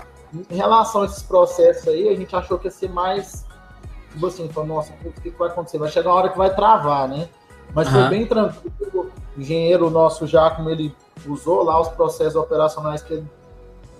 [0.49, 3.45] em relação a esses processos aí, a gente achou que ia ser mais.
[4.11, 5.77] Tipo assim, falou, nossa, o que, vai acontecer?
[5.77, 7.29] Vai chegar uma hora que vai travar, né?
[7.73, 7.93] Mas uhum.
[7.93, 9.11] foi bem tranquilo.
[9.37, 10.95] O engenheiro nosso, já como ele
[11.27, 13.27] usou lá os processos operacionais que ele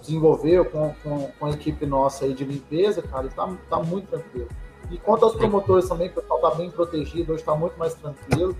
[0.01, 4.07] desenvolveu com, com, com a equipe nossa aí de limpeza, cara, e tá, tá muito
[4.07, 4.47] tranquilo.
[4.89, 8.55] E quanto aos promotores também, o pessoal tá bem protegido, hoje tá muito mais tranquilo,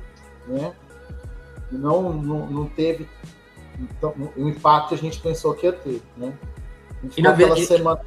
[0.48, 0.74] né?
[1.72, 3.08] Não, não, não teve
[3.80, 6.34] então, o impacto a gente pensou que ia ter, né?
[7.16, 8.02] e na venda, semana...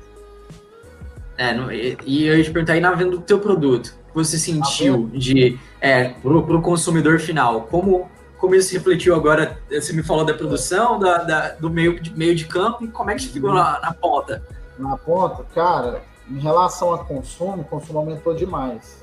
[1.38, 4.14] É, no, e, e eu ia te perguntar, aí na venda do teu produto, que
[4.14, 10.02] você sentiu de, é, pro, pro consumidor final, como, como isso refletiu agora, você me
[10.02, 13.26] falou da produção, da, da do meio de, meio de campo, e como é que
[13.28, 13.56] ficou uhum.
[13.56, 14.42] na, na ponta?
[14.78, 19.02] Na ponta, cara, em relação a consumo, o consumo aumentou demais.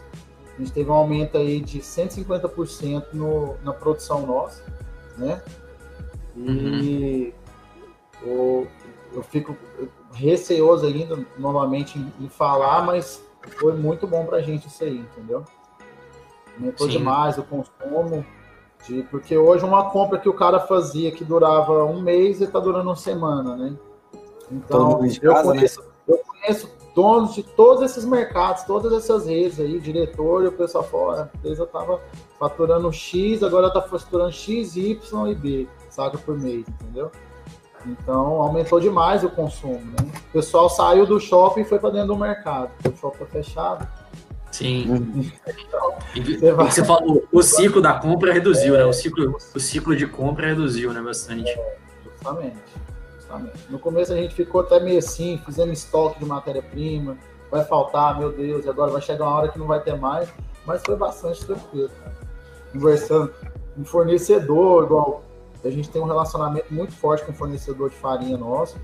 [0.55, 4.61] A gente teve um aumento aí de 150% no, na produção nossa,
[5.17, 5.41] né?
[6.35, 7.33] E
[8.23, 8.67] uhum.
[9.13, 9.55] eu fico
[10.13, 13.23] receoso ainda, novamente, em, em, falar, mas
[13.59, 15.43] foi muito bom pra gente isso aí, entendeu?
[16.57, 16.97] Aumentou Sim.
[16.97, 18.25] demais o consumo.
[18.87, 22.59] De, porque hoje uma compra que o cara fazia que durava um mês e tá
[22.59, 23.75] durando uma semana, né?
[24.49, 25.87] Então, eu, casa, conheço, né?
[26.07, 30.83] eu conheço donos de todos esses mercados, todas essas redes aí, diretor, e o pessoal
[30.83, 32.01] falou, a empresa tava
[32.39, 37.11] faturando X, agora tá faturando X, Y e B saca por mês, entendeu?
[37.85, 40.11] Então aumentou demais o consumo, né?
[40.29, 42.71] O pessoal saiu do shopping e foi para dentro do mercado.
[42.85, 43.87] O shopping tá fechado.
[44.51, 45.31] Sim.
[45.45, 46.71] Então, você, vai...
[46.71, 48.85] você falou, o ciclo da compra reduziu, é, né?
[48.85, 51.01] O ciclo, o ciclo de compra reduziu, né?
[51.01, 51.49] Bastante.
[51.49, 52.57] É, justamente,
[53.15, 53.57] justamente.
[53.69, 57.15] No começo a gente ficou até meio assim, fizendo estoque de matéria-prima,
[57.51, 60.29] vai faltar, meu Deus, agora vai chegar uma hora que não vai ter mais,
[60.65, 62.15] mas foi bastante tranquilo, cara.
[62.73, 63.33] Conversando
[63.75, 65.23] com fornecedor, igual
[65.67, 68.77] a gente tem um relacionamento muito forte com o fornecedor de farinha nosso.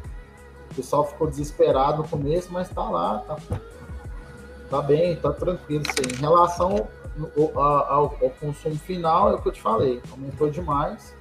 [0.71, 3.37] O pessoal ficou desesperado no começo, mas tá lá, tá,
[4.69, 5.83] tá bem, tá tranquilo.
[5.87, 6.15] Assim.
[6.15, 6.87] Em relação
[7.55, 8.09] ao, ao,
[8.41, 11.15] consumo final, é o que eu te falei, aumentou demais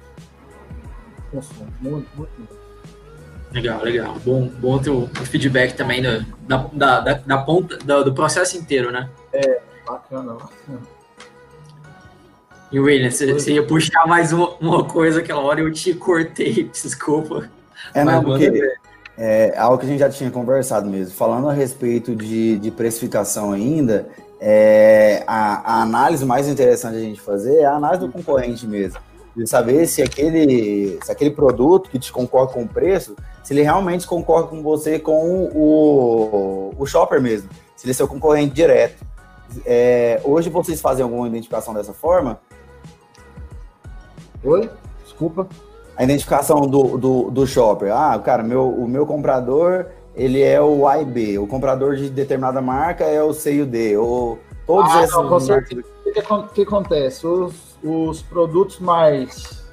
[1.19, 2.65] o consumo, muito, muito, muito.
[3.51, 4.15] Legal, legal.
[4.25, 8.57] Bom, bom ter o feedback também do, da, da, da, da ponta, do, do, processo
[8.57, 9.09] inteiro, né?
[9.31, 10.81] É, bacana, bacana.
[12.71, 17.49] E William, você, ia puxar mais uma, uma coisa aquela hora eu te cortei, desculpa.
[17.93, 18.51] É, não, porque
[19.17, 21.13] é algo que a gente já tinha conversado mesmo.
[21.13, 24.07] Falando a respeito de, de precificação ainda,
[24.39, 28.99] é, a, a, análise mais interessante a gente fazer é a análise do concorrente mesmo.
[29.35, 33.61] De saber se aquele, se aquele produto que te concorre com o preço, se ele
[33.61, 37.49] realmente concorre com você com o, o shopper mesmo.
[37.75, 39.05] Se ele é seu concorrente direto.
[39.65, 42.39] É, hoje vocês fazem alguma identificação dessa forma?
[44.45, 44.69] Oi?
[45.03, 45.47] Desculpa.
[45.97, 47.91] A identificação do, do, do shopper.
[47.93, 51.37] Ah, cara, meu, o meu comprador ele é o A e B.
[51.37, 53.97] O comprador de determinada marca é o C e o D.
[53.97, 55.15] Ou todos ah, esses.
[55.15, 55.81] Não, com certeza.
[55.81, 57.27] O que, que, acontece?
[57.27, 59.65] Os, os produtos mais,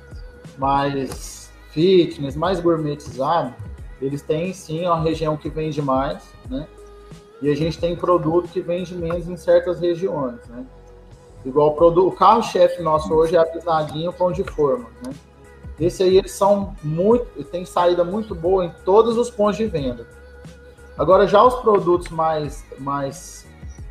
[0.58, 3.54] mais fitness, mais gourmetizados,
[4.00, 6.66] eles têm sim uma região que vende mais, né?
[7.40, 10.64] E a gente tem produto que vende menos em certas regiões, né?
[11.44, 15.12] Igual o, o carro-chefe nosso hoje é a bisnaguinha e o pão de forma, né?
[15.80, 20.06] Esse aí eles são muito, tem saída muito boa em todos os pontos de venda.
[20.96, 23.46] Agora já os produtos mais mais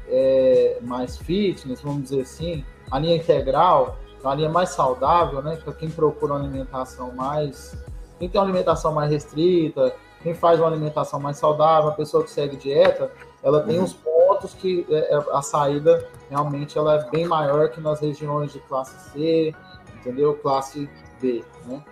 [0.07, 5.57] é, mais fitness, vamos dizer assim, a linha integral, a linha mais saudável, né?
[5.61, 7.75] Para quem procura uma alimentação mais,
[8.19, 12.29] quem tem uma alimentação mais restrita, quem faz uma alimentação mais saudável, a pessoa que
[12.29, 13.11] segue dieta,
[13.41, 13.83] ela tem uhum.
[13.83, 18.53] uns pontos que é, é, a saída realmente ela é bem maior que nas regiões
[18.53, 19.53] de classe C,
[19.99, 20.33] entendeu?
[20.35, 20.89] Classe
[21.21, 21.83] B, né?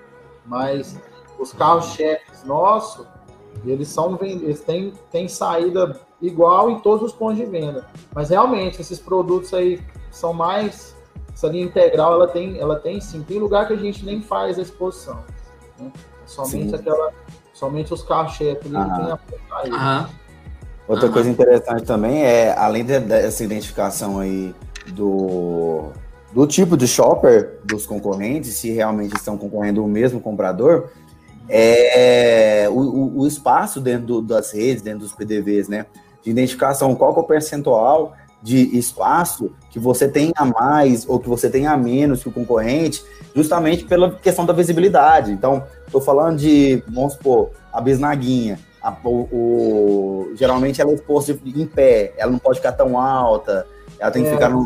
[0.45, 0.97] Mas
[1.37, 3.05] os carros-chefes nossos,
[3.65, 7.85] eles são eles têm, têm saída igual em todos os pontos de venda.
[8.15, 10.95] Mas realmente esses produtos aí são mais
[11.33, 13.21] essa linha integral, ela tem, ela tem sim.
[13.21, 15.21] Tem lugar que a gente nem faz a exposição.
[15.77, 15.91] Né?
[16.25, 16.75] Somente sim.
[16.75, 17.11] aquela,
[17.53, 20.09] somente os carros-chefes ali tem a saída.
[20.89, 24.55] Outra coisa interessante também é, além dessa identificação aí
[24.87, 25.91] do,
[26.33, 30.89] do tipo de shopper dos concorrentes, se realmente estão concorrendo o mesmo comprador,
[31.47, 35.85] é o, o espaço dentro do, das redes, dentro dos PDVs, né?
[36.23, 41.29] De identificação, qual é o percentual de espaço que você tem a mais ou que
[41.29, 43.03] você tem a menos que o concorrente,
[43.35, 45.31] justamente pela questão da visibilidade.
[45.31, 51.37] Então, estou falando de, vamos supor, a bisnaguinha a, o, o, geralmente ela é exposta
[51.45, 53.67] em pé, ela não pode ficar tão alta,
[53.99, 54.63] ela tem que é, ficar no.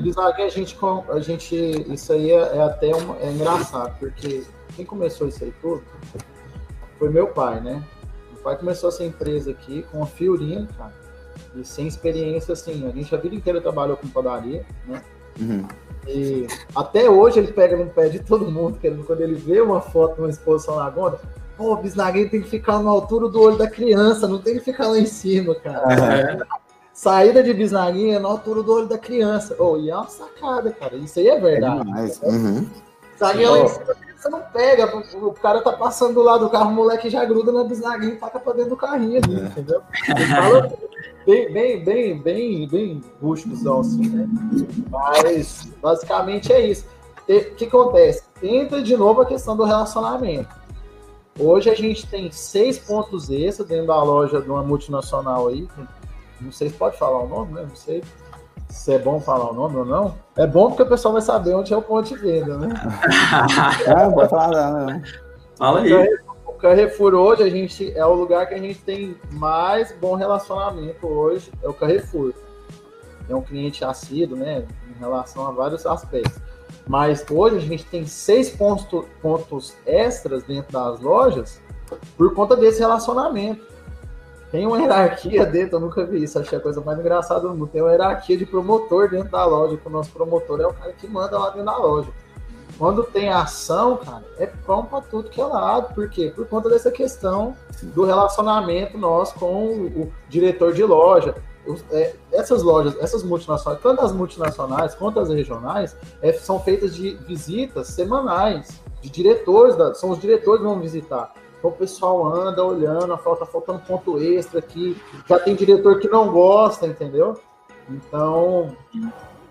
[0.00, 0.76] Bisnaguinha, a gente,
[1.08, 1.92] a gente.
[1.92, 4.44] Isso aí é, é até um, é engraçado, porque
[4.76, 5.82] quem começou isso aí tudo
[6.98, 7.82] foi meu pai, né?
[8.32, 10.92] Meu pai começou essa empresa aqui com a Fiorinha, cara,
[11.56, 12.86] e sem experiência assim.
[12.86, 15.02] A gente a vida inteira trabalhou com padaria, né?
[15.40, 15.66] Uhum.
[16.06, 20.20] E até hoje ele pega no pé de todo mundo, quando ele vê uma foto
[20.20, 21.18] numa exposição na Gonda,
[21.56, 24.60] Pô, o bisnaguinho tem que ficar na altura do olho da criança, não tem que
[24.60, 25.86] ficar lá em cima, cara.
[25.88, 26.40] Uhum.
[26.92, 29.54] Saída de bisnaguinha na altura do olho da criança.
[29.58, 30.96] Oh, e é uma sacada, cara.
[30.96, 31.88] Isso aí é verdade.
[32.22, 32.66] É uhum.
[33.12, 34.96] Bisnaguinha lá em cima, você não pega.
[34.96, 38.16] O cara tá passando do lado do carro, o moleque já gruda na bisnaguinha e
[38.16, 39.44] taca pra dentro do carrinho ali, é.
[39.44, 39.82] entendeu?
[41.24, 44.28] Bem, bem, bem, bem, bem rústicozão, assim, né?
[44.90, 46.84] Mas, basicamente é isso.
[47.26, 48.24] O que acontece?
[48.42, 50.63] Entra de novo a questão do relacionamento
[51.38, 55.66] Hoje a gente tem seis pontos extras dentro da loja de uma multinacional aí.
[56.40, 57.66] Não sei se pode falar o nome, né?
[57.68, 58.02] Não sei
[58.68, 60.14] se é bom falar o nome ou não.
[60.36, 62.68] É bom porque o pessoal vai saber onde é o ponto de venda, né?
[63.86, 65.02] é, pode falar, né?
[65.56, 65.92] Fala aí.
[66.46, 71.06] O Carrefour hoje a gente é o lugar que a gente tem mais bom relacionamento
[71.06, 72.32] hoje, é o Carrefour.
[73.28, 74.66] É um cliente assíduo, né?
[74.88, 76.40] Em relação a vários aspectos.
[76.86, 81.60] Mas hoje a gente tem seis pontos, pontos extras dentro das lojas
[82.16, 83.64] por conta desse relacionamento.
[84.50, 87.66] Tem uma hierarquia dentro, eu nunca vi isso, achei a coisa mais engraçada do mundo.
[87.66, 90.92] Tem uma hierarquia de promotor dentro da loja, que o nosso promotor é o cara
[90.92, 92.08] que manda lá dentro da loja.
[92.78, 95.94] Quando tem ação, cara, é pão pra tudo que é lado.
[95.94, 96.32] Por quê?
[96.34, 101.34] Por conta dessa questão do relacionamento nosso com o diretor de loja
[101.90, 107.14] é, essas lojas, essas multinacionais, tanto as multinacionais quanto as regionais, é, são feitas de
[107.26, 111.32] visitas semanais, de diretores, da, são os diretores que vão visitar.
[111.58, 116.30] Então o pessoal anda olhando, falta faltando ponto extra aqui, já tem diretor que não
[116.30, 117.40] gosta, entendeu?
[117.88, 118.76] Então,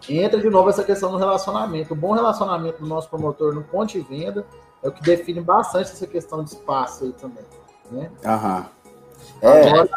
[0.07, 1.93] entra de novo essa questão do relacionamento.
[1.93, 4.45] O bom relacionamento do nosso promotor no ponto de venda
[4.81, 7.45] é o que define bastante essa questão de espaço aí também.
[7.91, 8.11] Né?
[8.25, 8.65] Aham.
[9.43, 9.69] É.
[9.69, 9.89] Agora,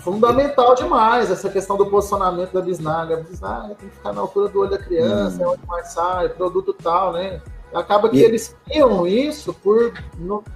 [0.00, 3.16] fundamental demais essa questão do posicionamento da bisnaga.
[3.16, 5.44] A bisnaga tem que ficar na altura do olho da criança, hum.
[5.44, 7.40] é onde mais sai, produto tal, né?
[7.74, 8.22] Acaba que e...
[8.22, 9.92] eles criam isso por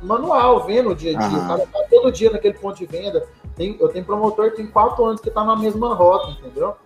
[0.02, 1.38] manual, vendo o dia a dia.
[1.38, 3.26] O cara tá todo dia naquele ponto de venda.
[3.54, 6.76] Tem, eu tenho promotor que tem quatro anos que tá na mesma rota, entendeu?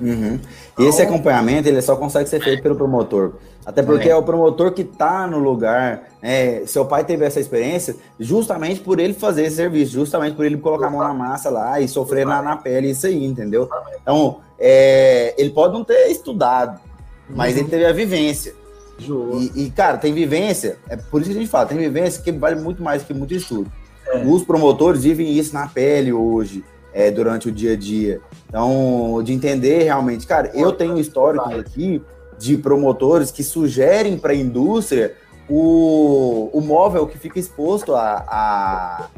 [0.00, 0.38] Uhum.
[0.78, 3.32] E esse então acompanhamento ele só consegue ser feito pelo promotor.
[3.64, 6.04] Até porque é, é o promotor que está no lugar.
[6.22, 6.64] Né?
[6.66, 10.86] Seu pai teve essa experiência justamente por ele fazer esse serviço, justamente por ele colocar
[10.86, 13.68] a mão na massa lá e sofrer na, na pele isso aí, entendeu?
[14.00, 16.80] Então, é, ele pode não ter estudado,
[17.28, 17.60] mas uhum.
[17.60, 18.54] ele teve a vivência.
[19.00, 22.32] E, e, cara, tem vivência, é por isso que a gente fala, tem vivência que
[22.32, 23.70] vale muito mais que muito estudo.
[24.08, 24.24] É.
[24.24, 28.20] Os promotores vivem isso na pele hoje é, durante o dia a dia.
[28.48, 32.02] Então, de entender realmente, cara, eu tenho um histórico aqui
[32.38, 35.14] de promotores que sugerem para a indústria
[35.48, 39.08] o, o móvel que fica exposto a, a,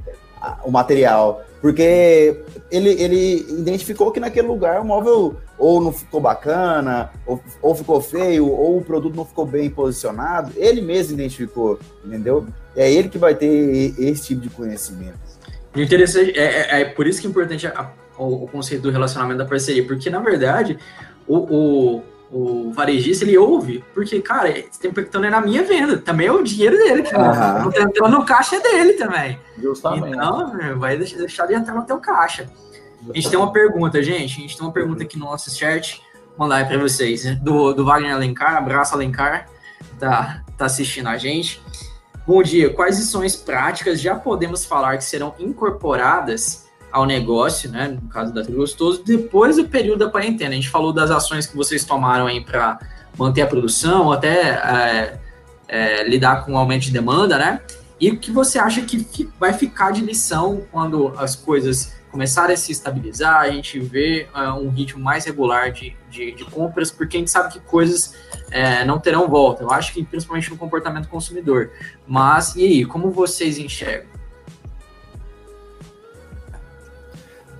[0.40, 1.44] a, o material.
[1.60, 7.74] Porque ele, ele identificou que naquele lugar o móvel ou não ficou bacana, ou, ou
[7.74, 10.52] ficou feio, ou o produto não ficou bem posicionado.
[10.56, 12.46] Ele mesmo identificou, entendeu?
[12.74, 15.18] É ele que vai ter esse tipo de conhecimento.
[15.76, 17.92] Interessante, é, é, é por isso que é importante a,
[18.24, 20.78] o, o, conceito do relacionamento da parceria, porque na verdade
[21.26, 25.98] o, o, o varejista ele ouve, porque, cara, você tem impactando é na minha venda,
[25.98, 27.64] também é o dinheiro dele, cara.
[27.64, 27.68] Uhum.
[27.68, 29.38] Entrando no caixa é dele também.
[29.58, 30.14] Justamente.
[30.14, 32.48] Então, vai deixar de entrar no teu caixa.
[33.08, 34.38] A gente tem uma pergunta, gente.
[34.38, 36.02] A gente tem uma pergunta aqui no nosso chat.
[36.36, 37.24] Vou mandar aí para vocês.
[37.24, 37.38] Né?
[37.42, 38.56] Do, do Wagner Alencar.
[38.56, 39.46] Abraço, Alencar.
[39.98, 41.62] Tá, tá assistindo a gente.
[42.26, 42.70] Bom dia.
[42.70, 47.88] Quais lições práticas já podemos falar que serão incorporadas ao negócio, né?
[47.88, 50.50] No caso da Gostoso, depois do período da quarentena.
[50.50, 52.78] A gente falou das ações que vocês tomaram aí para
[53.16, 55.20] manter a produção, até é,
[55.68, 57.60] é, lidar com o aumento de demanda, né?
[58.00, 62.56] E o que você acha que vai ficar de lição quando as coisas começarem a
[62.56, 67.16] se estabilizar, a gente vê uh, um ritmo mais regular de, de, de, compras, porque
[67.16, 68.14] a gente sabe que coisas
[68.50, 69.62] é, não terão volta.
[69.62, 71.70] Eu acho que principalmente no comportamento consumidor.
[72.06, 74.09] Mas e aí, como vocês enxergam?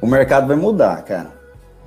[0.01, 1.33] O mercado vai mudar, cara.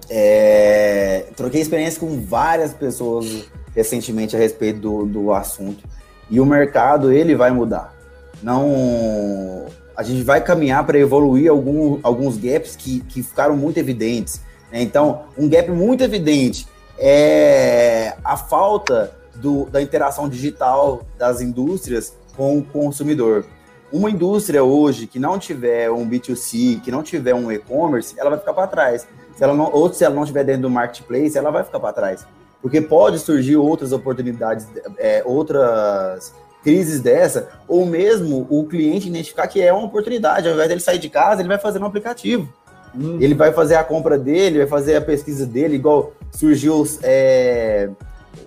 [0.10, 3.46] É, troquei experiência com várias pessoas
[3.76, 5.84] recentemente a respeito do, do assunto
[6.30, 7.94] e o mercado ele vai mudar.
[8.42, 14.42] Não a gente vai caminhar para evoluir algum, alguns gaps que, que ficaram muito evidentes.
[14.72, 14.82] Né?
[14.82, 22.58] Então, um gap muito evidente é a falta do, da interação digital das indústrias com
[22.58, 23.46] o consumidor.
[23.94, 28.40] Uma indústria hoje que não tiver um B2C, que não tiver um e-commerce, ela vai
[28.40, 29.08] ficar para trás.
[29.36, 31.94] Se ela não, ou se ela não estiver dentro do marketplace, ela vai ficar para
[31.94, 32.26] trás.
[32.60, 34.68] Porque pode surgir outras oportunidades,
[34.98, 36.34] é, outras
[36.64, 40.98] crises dessa, ou mesmo o cliente identificar que é uma oportunidade, ao invés dele sair
[40.98, 42.52] de casa, ele vai fazer no aplicativo.
[42.96, 43.20] Hum.
[43.22, 47.92] Ele vai fazer a compra dele, vai fazer a pesquisa dele, igual surgiu é,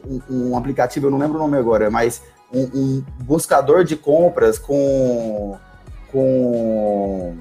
[0.05, 2.21] um, um, aplicativo, eu não lembro o nome agora, mas
[2.53, 5.57] um, um buscador de compras com,
[6.11, 7.37] com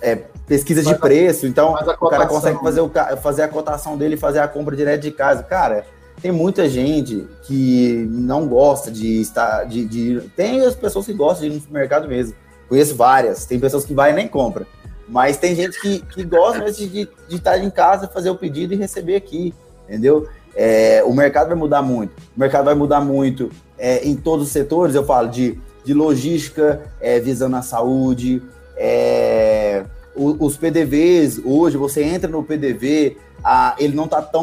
[0.00, 0.16] é,
[0.46, 1.46] pesquisa de preço.
[1.46, 2.90] Então, o cara consegue fazer, o,
[3.22, 5.42] fazer a cotação dele e fazer a compra direto de casa.
[5.42, 5.84] Cara,
[6.20, 9.64] tem muita gente que não gosta de estar.
[9.64, 12.34] De, de, tem as pessoas que gostam de ir no supermercado mesmo.
[12.68, 13.46] Conheço várias.
[13.46, 14.66] Tem pessoas que vai e nem compra.
[15.08, 18.74] Mas tem gente que, que gosta de, de, de estar em casa, fazer o pedido
[18.74, 19.54] e receber aqui.
[19.88, 20.28] Entendeu?
[20.54, 22.10] É, o mercado vai mudar muito.
[22.36, 24.94] O mercado vai mudar muito é, em todos os setores.
[24.94, 28.42] Eu falo de, de logística, é, visando a saúde.
[28.76, 29.84] É,
[30.14, 34.42] os PDVs, hoje, você entra no PDV, a, ele não está tão.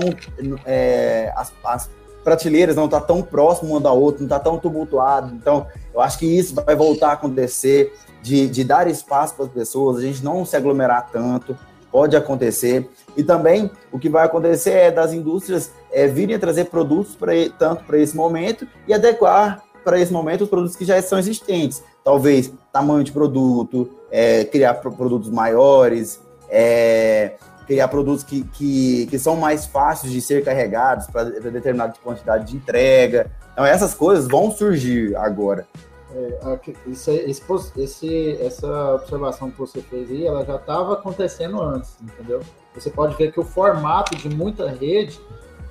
[0.66, 1.89] É, as, as,
[2.24, 5.34] prateleiras não tá tão próximo uma da outra, não está tão tumultuado.
[5.34, 9.51] Então, eu acho que isso vai voltar a acontecer, de, de dar espaço para as
[9.51, 11.58] pessoas, a gente não se aglomerar tanto,
[11.89, 12.89] pode acontecer.
[13.18, 17.34] E também o que vai acontecer é das indústrias é, virem a trazer produtos pra,
[17.57, 21.84] tanto para esse momento e adequar para esse momento os produtos que já são existentes.
[22.03, 27.34] Talvez tamanho de produto, é, criar produtos maiores, é,
[27.65, 32.55] criar produtos que, que, que são mais fáceis de ser carregados para determinada quantidade de
[32.55, 33.32] entrega.
[33.51, 35.68] Então, essas coisas vão surgir agora.
[36.13, 36.59] É,
[36.89, 37.34] esse,
[37.78, 42.41] esse, essa observação que você fez aí, ela já estava acontecendo antes, entendeu?
[42.80, 45.20] Você pode ver que o formato de muita rede,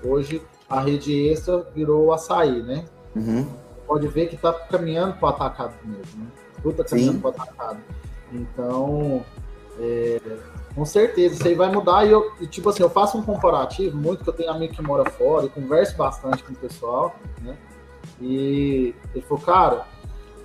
[0.03, 2.85] hoje a rede extra virou o açaí, né?
[3.15, 3.47] Uhum.
[3.87, 6.27] Pode ver que está caminhando para o atacado mesmo, né?
[6.63, 7.79] Tudo está caminhando para o atacado.
[8.33, 9.25] Então,
[9.79, 10.21] é,
[10.75, 12.05] com certeza, isso aí vai mudar.
[12.05, 14.83] E, eu, e, tipo assim, eu faço um comparativo, muito que eu tenho amigo que
[14.83, 17.57] mora fora e converso bastante com o pessoal, né?
[18.21, 19.87] E ele falou, cara,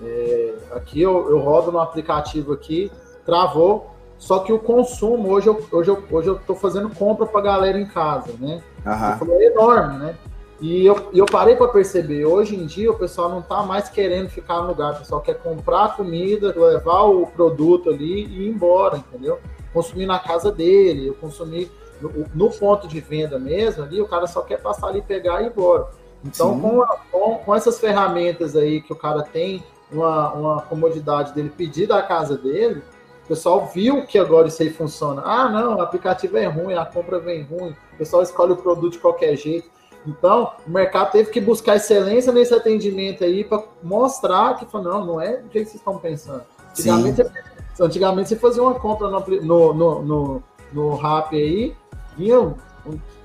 [0.03, 2.91] é, aqui eu, eu rodo no aplicativo aqui,
[3.25, 3.90] travou,
[4.21, 7.79] Só que o consumo, hoje eu, hoje eu, hoje eu tô fazendo compra para galera
[7.79, 8.61] em casa, né?
[8.85, 9.33] Uhum.
[9.33, 10.15] É enorme, né?
[10.61, 14.29] E eu, eu parei para perceber, hoje em dia o pessoal não está mais querendo
[14.29, 18.97] ficar no lugar, o pessoal quer comprar comida, levar o produto ali e ir embora,
[18.97, 19.39] entendeu?
[19.73, 24.27] Consumir na casa dele, eu consumir no, no, ponto de venda mesmo ali, o cara
[24.27, 25.87] só quer passar ali, pegar e ir embora.
[26.23, 31.33] Então, com, a, com, com, essas ferramentas aí que o cara tem, uma, uma comodidade
[31.33, 32.83] dele pedir da casa dele,
[33.23, 35.21] o pessoal viu que agora isso aí funciona.
[35.25, 38.93] Ah, não, o aplicativo é ruim, a compra vem ruim, o pessoal escolhe o produto
[38.93, 39.69] de qualquer jeito.
[40.05, 45.21] Então, o mercado teve que buscar excelência nesse atendimento aí para mostrar que, não, não
[45.21, 46.43] é do jeito que vocês estão pensando.
[46.71, 50.43] Antigamente, você, antigamente você fazia uma compra no, no, no, no,
[50.73, 51.75] no Rap aí,
[52.17, 52.55] vinha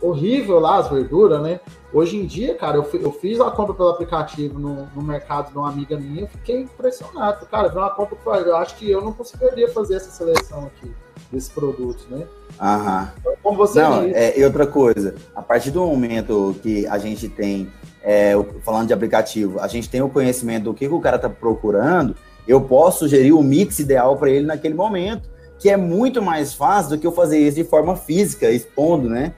[0.01, 1.61] horrível lá as verduras, né?
[1.92, 5.59] Hoje em dia, cara, eu, eu fiz a compra pelo aplicativo no, no mercado de
[5.59, 7.47] uma amiga minha, eu fiquei impressionado.
[7.47, 10.92] Cara, foi uma compra que eu acho que eu não conseguiria fazer essa seleção aqui
[11.30, 12.26] desses produtos, né?
[12.61, 13.12] Aham.
[13.20, 17.28] Então, como você Não, é, e outra coisa, a partir do momento que a gente
[17.28, 17.70] tem,
[18.03, 18.32] é,
[18.62, 22.14] falando de aplicativo, a gente tem o conhecimento do que, que o cara está procurando,
[22.47, 25.28] eu posso sugerir o mix ideal para ele naquele momento,
[25.59, 29.32] que é muito mais fácil do que eu fazer isso de forma física, expondo, né?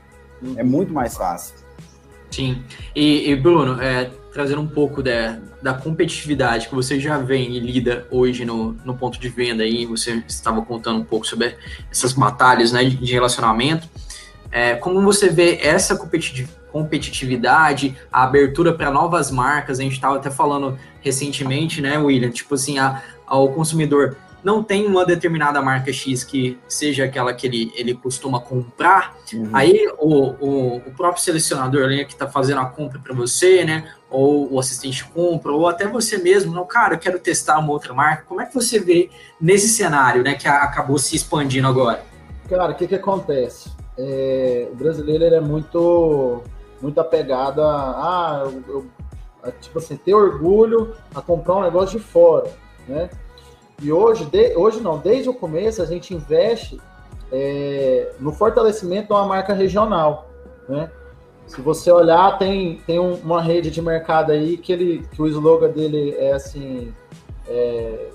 [0.57, 1.55] É muito mais fácil.
[2.31, 2.63] Sim.
[2.95, 7.61] E, e Bruno, é, trazendo um pouco da, da competitividade que você já vem e
[7.61, 11.57] lida hoje no, no ponto de venda aí, você estava contando um pouco sobre
[11.91, 13.89] essas batalhas né, de relacionamento.
[14.51, 15.99] É, como você vê essa
[16.71, 19.79] competitividade, a abertura para novas marcas?
[19.79, 22.31] A gente estava até falando recentemente, né, William?
[22.31, 27.47] Tipo assim, a, ao consumidor não tem uma determinada marca X que seja aquela que
[27.47, 29.51] ele, ele costuma comprar, uhum.
[29.53, 33.93] aí o, o, o, próprio selecionador ali que está fazendo a compra para você, né?
[34.11, 37.93] Ou o assistente compra, ou até você mesmo, não, cara, eu quero testar uma outra
[37.93, 38.25] marca.
[38.27, 39.11] Como é que você vê
[39.41, 42.03] nesse cenário, né, que acabou se expandindo agora?
[42.49, 43.71] Cara, o que que acontece?
[43.99, 46.43] É, o brasileiro é muito
[46.81, 48.87] muito apegado a, ah, eu, eu,
[49.43, 52.49] a, tipo assim, ter orgulho a comprar um negócio de fora,
[52.87, 53.11] né?
[53.81, 56.81] E hoje, de, hoje não, desde o começo a gente investe
[57.31, 60.29] é, no fortalecimento de uma marca regional,
[60.69, 60.91] né?
[61.47, 65.71] Se você olhar, tem, tem uma rede de mercado aí que, ele, que o slogan
[65.71, 66.93] dele é assim,
[67.47, 68.09] é,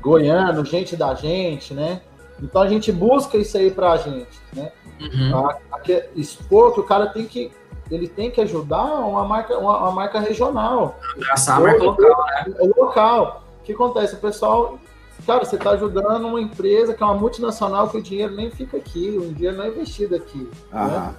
[0.00, 2.00] goiano, gente da gente, né?
[2.40, 4.70] Então a gente busca isso aí pra gente, né?
[5.00, 5.46] Uhum.
[5.46, 5.80] A, a,
[6.14, 7.50] expor que o cara tem que
[7.90, 10.98] ele tem que ajudar uma marca, uma, uma marca regional.
[11.14, 12.70] Abraçar a marca local, né?
[12.76, 13.41] Local.
[13.62, 14.16] O que acontece?
[14.16, 14.76] O pessoal,
[15.24, 18.76] cara, você está ajudando uma empresa que é uma multinacional que o dinheiro nem fica
[18.76, 20.50] aqui, o dinheiro não é investido aqui.
[20.72, 21.14] Né?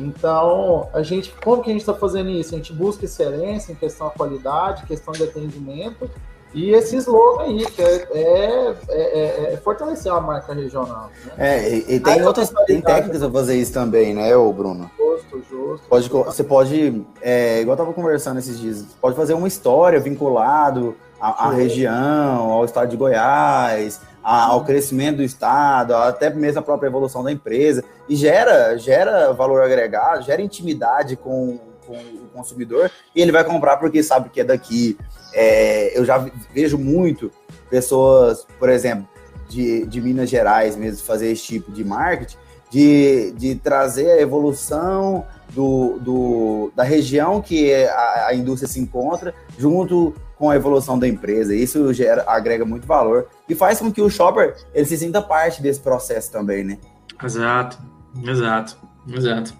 [0.00, 2.54] Então, a gente, como que a gente está fazendo isso?
[2.54, 6.10] A gente busca excelência em questão de qualidade, questão de atendimento,
[6.54, 11.10] e esse slogan aí, que é, é, é, é fortalecer a marca regional.
[11.26, 11.32] Né?
[11.38, 14.90] É, e, e tem outras tem técnicas para fazer isso também, né, ô Bruno?
[14.96, 15.86] Justo, justo.
[15.88, 20.96] Pode, você pode, é, igual eu estava conversando esses dias, pode fazer uma história vinculado
[21.22, 26.62] à, à região, ao estado de Goiás, a, ao crescimento do estado, até mesmo a
[26.62, 32.90] própria evolução da empresa, e gera, gera valor agregado, gera intimidade com, com o consumidor,
[33.14, 34.98] e ele vai comprar porque sabe que é daqui.
[35.32, 37.30] É, eu já vejo muito
[37.70, 39.08] pessoas, por exemplo,
[39.48, 42.36] de, de Minas Gerais mesmo, fazer esse tipo de marketing,
[42.68, 49.34] de, de trazer a evolução do, do, da região que a, a indústria se encontra,
[49.56, 51.54] junto com a evolução da empresa.
[51.54, 55.62] Isso gera, agrega muito valor e faz com que o shopper ele se sinta parte
[55.62, 56.78] desse processo também, né?
[57.22, 57.78] Exato,
[58.24, 58.76] exato,
[59.06, 59.54] exato.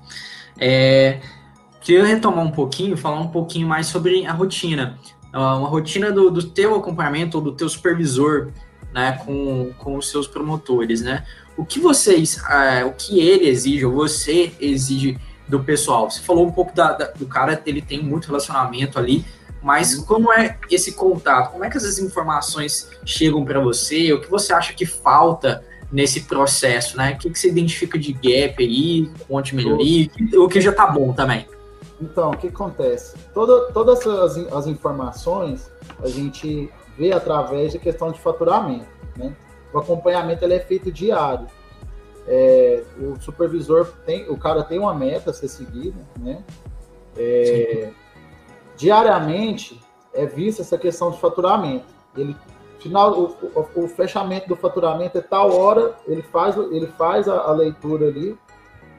[0.59, 1.21] É,
[1.81, 4.99] queria retomar um pouquinho, falar um pouquinho mais sobre a rotina.
[5.33, 8.51] Ah, uma rotina do, do teu acompanhamento ou do teu supervisor
[8.93, 11.25] né, com, com os seus promotores, né?
[11.57, 15.17] O que vocês, é, o que ele exige, ou você exige
[15.47, 16.11] do pessoal?
[16.11, 19.25] Você falou um pouco da, da, do cara, ele tem muito relacionamento ali,
[19.63, 20.05] mas uhum.
[20.05, 21.53] como é esse contato?
[21.53, 24.13] Como é que essas informações chegam para você?
[24.13, 27.13] O que você acha que falta nesse processo, né?
[27.13, 30.87] O que, que você identifica de gap aí, ponto de melhoria, o que já tá
[30.87, 31.47] bom também?
[32.01, 33.17] Então, o que acontece?
[33.33, 35.71] Toda, todas as, as informações
[36.03, 39.37] a gente vê através de questão de faturamento, né?
[39.73, 41.47] O acompanhamento ele é feito diário.
[42.27, 46.43] É, o supervisor tem, o cara tem uma meta a ser seguida, né?
[47.17, 47.91] É,
[48.83, 49.81] diariamente
[50.13, 51.87] é vista essa questão de faturamento.
[52.17, 52.37] Ele
[52.81, 57.43] final o, o, o, fechamento do faturamento é tal hora, ele faz ele faz a,
[57.43, 58.37] a leitura ali.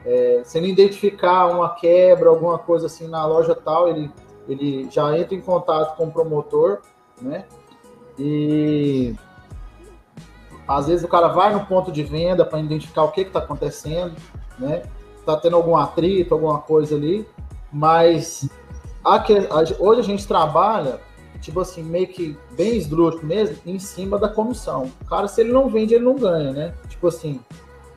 [0.06, 4.10] É, se ele identificar uma quebra, alguma coisa assim na loja tal, ele
[4.48, 6.80] ele já entra em contato com o promotor,
[7.20, 7.44] né?
[8.18, 9.14] E
[10.66, 14.16] às vezes o cara vai no ponto de venda para identificar o que está acontecendo,
[14.58, 14.82] né?
[15.18, 17.26] Está tendo algum atrito, alguma coisa ali,
[17.72, 18.48] mas
[19.04, 21.00] a, a, hoje a gente trabalha,
[21.40, 24.90] tipo assim, meio que bem esdrúxulo mesmo, em cima da comissão.
[25.02, 26.74] O cara, se ele não vende, ele não ganha, né?
[26.88, 27.40] Tipo assim.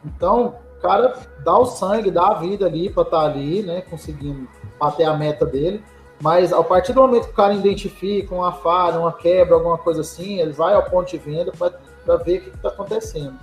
[0.03, 3.81] Então, o cara dá o sangue, dá a vida ali para estar tá ali, né?
[3.81, 4.47] Conseguindo
[4.79, 5.83] bater a meta dele.
[6.21, 10.01] Mas a partir do momento que o cara identifica uma falha, uma quebra, alguma coisa
[10.01, 13.35] assim, ele vai ao ponto de venda para ver o que está acontecendo.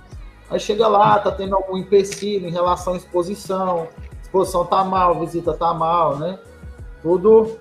[0.49, 3.87] Aí chega lá, tá tendo algum empecilho em relação à exposição,
[4.21, 6.37] exposição tá mal, visita tá mal, né?
[7.05, 7.59] Tudo,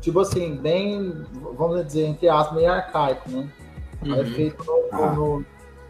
[0.00, 1.26] tipo assim, bem,
[1.56, 3.48] vamos dizer, entre aspas, meio arcaico, né?
[4.04, 4.20] É uhum.
[4.20, 5.12] É feito no, ah.
[5.12, 5.44] no,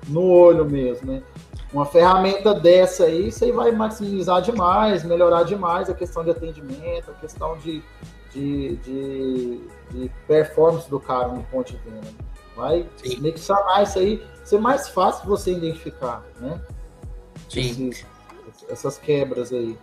[0.08, 1.22] no, olho mesmo, né?
[1.74, 7.10] Uma ferramenta dessa aí, isso aí vai maximizar demais, melhorar demais a questão de atendimento,
[7.10, 7.82] a questão de
[8.36, 12.06] de, de, de performance do cara no ponto de venda.
[12.54, 13.20] Vai Sim.
[13.20, 16.60] meio que sanar isso aí, ser mais fácil você identificar, né?
[17.48, 17.88] Sim.
[17.88, 18.06] Esses,
[18.68, 19.78] essas quebras aí.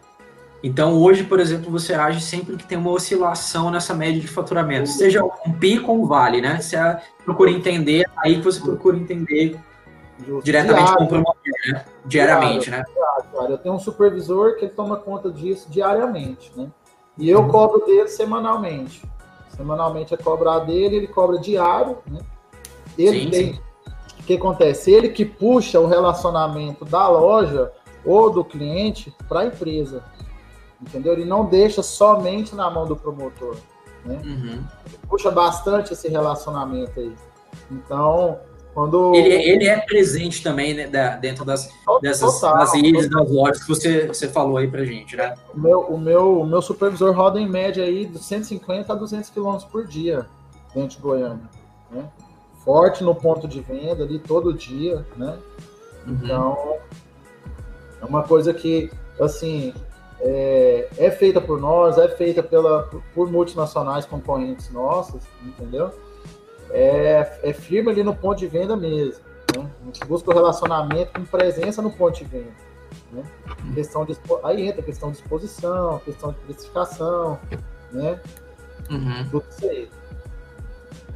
[0.63, 4.87] Então, hoje, por exemplo, você age sempre que tem uma oscilação nessa média de faturamento,
[4.87, 6.61] seja um pico ou um vale, né?
[6.61, 6.77] Você
[7.25, 9.59] procura entender, aí que você procura entender
[10.41, 10.97] diretamente Diário.
[10.97, 11.85] com o promotor, né?
[12.05, 12.85] Diariamente, Diário.
[12.87, 13.29] né?
[13.29, 13.51] Diário.
[13.51, 16.71] Eu tenho um supervisor que ele toma conta disso diariamente, né?
[17.17, 19.03] E eu cobro dele semanalmente.
[19.49, 22.19] Semanalmente é cobrar dele, ele cobra diário, né?
[22.97, 23.53] Ele sim, tem.
[23.53, 23.59] Sim.
[24.19, 24.89] O que acontece?
[24.89, 27.69] Ele que puxa o relacionamento da loja
[28.05, 30.01] ou do cliente para a empresa.
[30.83, 31.13] Entendeu?
[31.13, 33.55] Ele não deixa somente na mão do promotor.
[34.05, 34.21] Né?
[34.23, 34.63] Uhum.
[35.07, 37.15] Puxa bastante esse relacionamento aí.
[37.71, 38.39] Então,
[38.73, 39.15] quando...
[39.15, 41.69] Ele, ele é presente também né, da, dentro das,
[42.01, 43.23] dessas total, das ilhas, total.
[43.23, 45.35] das lojas que você, você falou aí pra gente, né?
[45.53, 49.29] O meu, o meu, o meu supervisor roda em média aí de 150 a 200
[49.29, 50.25] quilômetros por dia
[50.75, 51.49] dentro de Goiânia,
[51.89, 52.03] né?
[52.65, 55.37] Forte no ponto de venda ali todo dia, né?
[56.05, 56.13] Uhum.
[56.13, 56.77] Então,
[58.01, 59.73] é uma coisa que, assim,
[60.23, 65.91] é, é feita por nós, é feita pela, por multinacionais concorrentes nossas, entendeu?
[66.73, 69.23] é, é firme ali no ponto de venda mesmo.
[69.55, 69.69] Né?
[69.81, 72.51] A gente busca o relacionamento com presença no ponto de venda.
[73.11, 73.23] Né?
[73.75, 77.39] Questão de, aí entra a questão de exposição, questão de precificação,
[77.91, 78.19] né?
[78.89, 79.29] Uhum.
[79.29, 79.89] Tudo isso aí.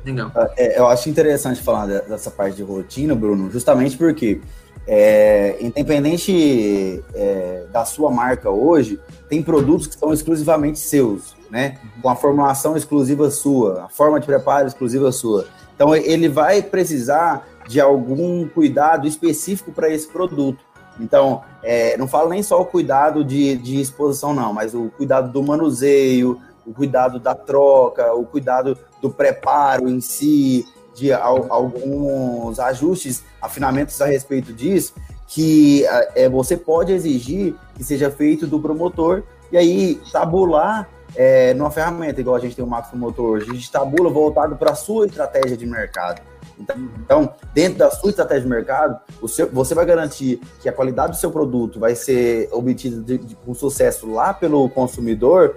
[0.05, 0.32] Legal.
[0.55, 4.41] É, eu acho interessante falar dessa parte de rotina, Bruno, justamente porque,
[4.88, 11.77] é, independente é, da sua marca hoje, tem produtos que são exclusivamente seus né?
[12.01, 15.45] Com a formulação exclusiva sua, a forma de preparo exclusiva sua.
[15.75, 20.65] Então ele vai precisar de algum cuidado específico para esse produto.
[20.99, 25.31] Então, é, não falo nem só o cuidado de, de exposição, não, mas o cuidado
[25.31, 30.65] do manuseio, o cuidado da troca, o cuidado do preparo em si,
[30.98, 34.93] de alguns ajustes, afinamentos a respeito disso,
[35.28, 35.86] que
[36.16, 39.22] é, você pode exigir que seja feito do promotor
[39.52, 43.54] e aí tabular é, numa ferramenta, igual a gente tem o Max Motor hoje, a
[43.54, 46.22] gente tabula voltado para a sua estratégia de mercado.
[46.60, 51.12] Então, então, dentro da sua estratégia de mercado, seu, você vai garantir que a qualidade
[51.12, 55.56] do seu produto vai ser obtida com sucesso lá pelo consumidor,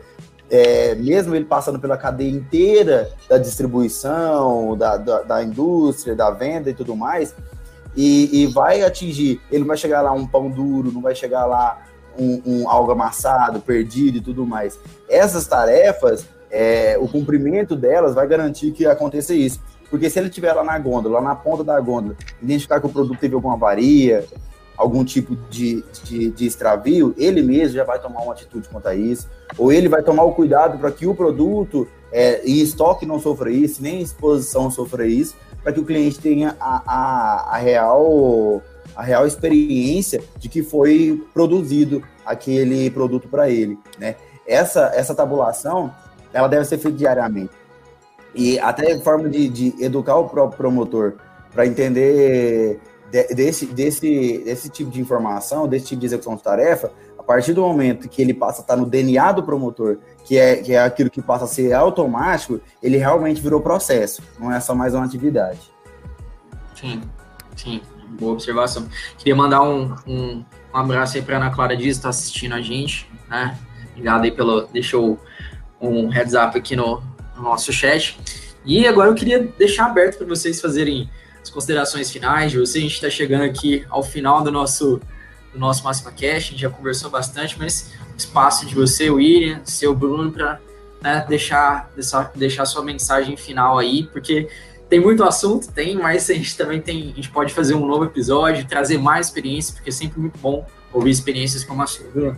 [0.50, 6.68] é, mesmo ele passando pela cadeia inteira da distribuição, da, da, da indústria, da venda
[6.68, 7.34] e tudo mais,
[7.96, 11.44] e, e, vai atingir, ele não vai chegar lá um pão duro, não vai chegar
[11.46, 11.82] lá
[12.18, 14.78] um, um algo amassado, perdido e tudo mais.
[15.08, 19.60] Essas tarefas, é, o cumprimento delas vai garantir que aconteça isso.
[19.88, 22.90] Porque se ele estiver lá na gôndola, lá na ponta da gôndola, identificar que o
[22.90, 24.24] produto teve alguma avaria,
[24.80, 28.94] algum tipo de, de, de, extravio, ele mesmo já vai tomar uma atitude quanto a
[28.94, 29.28] isso,
[29.58, 33.50] ou ele vai tomar o cuidado para que o produto é, em estoque não sofra
[33.50, 38.62] isso, nem exposição sofra isso, para que o cliente tenha a, a, a real
[38.96, 44.16] a real experiência de que foi produzido aquele produto para ele, né?
[44.46, 45.94] Essa, essa tabulação,
[46.32, 47.52] ela deve ser feita diariamente.
[48.34, 51.14] E até forma de, de educar o próprio promotor
[51.52, 56.92] para entender de, desse, desse, desse tipo de informação, desse tipo de execução de tarefa,
[57.18, 60.56] a partir do momento que ele passa a estar no DNA do promotor, que é,
[60.56, 64.74] que é aquilo que passa a ser automático, ele realmente virou processo, não é só
[64.74, 65.60] mais uma atividade.
[66.74, 67.02] Sim,
[67.56, 67.82] sim
[68.18, 68.88] boa observação.
[69.16, 73.08] Queria mandar um, um, um abraço aí para Ana Clara Dias, está assistindo a gente,
[73.28, 73.58] né?
[73.92, 74.66] Obrigado aí pelo.
[74.66, 75.18] Deixou
[75.80, 77.02] um heads up aqui no,
[77.36, 78.18] no nosso chat.
[78.64, 81.08] E agora eu queria deixar aberto para vocês fazerem
[81.42, 82.78] as considerações finais de você.
[82.78, 85.00] A gente está chegando aqui ao final do nosso,
[85.52, 89.60] do nosso Máxima Cash, a gente já conversou bastante, mas espaço de você, o William,
[89.64, 90.60] seu Bruno, para
[91.00, 94.48] né, deixar, deixar, deixar sua mensagem final aí, porque
[94.88, 98.04] tem muito assunto, tem, mas a gente também tem, a gente pode fazer um novo
[98.04, 102.36] episódio, trazer mais experiências, porque é sempre muito bom ouvir experiências como a sua.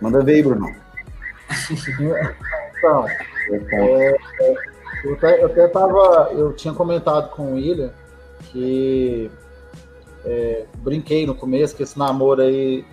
[0.00, 0.74] Manda ver aí, Bruno.
[2.76, 4.16] então, é,
[5.04, 7.92] eu, até, eu até tava, eu tinha comentado com o William
[8.50, 9.30] que
[10.24, 12.84] é, brinquei no começo que esse namoro aí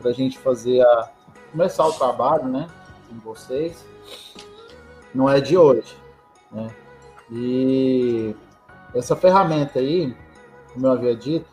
[0.00, 1.10] pra gente fazer a
[1.50, 2.66] começar o trabalho, né,
[3.08, 3.84] com vocês,
[5.14, 5.96] não é de hoje,
[6.50, 6.68] né?
[7.30, 8.34] E
[8.94, 10.14] essa ferramenta aí,
[10.72, 11.46] como eu havia dito,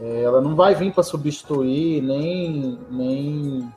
[0.00, 3.72] é, ela não vai vir para substituir nem nem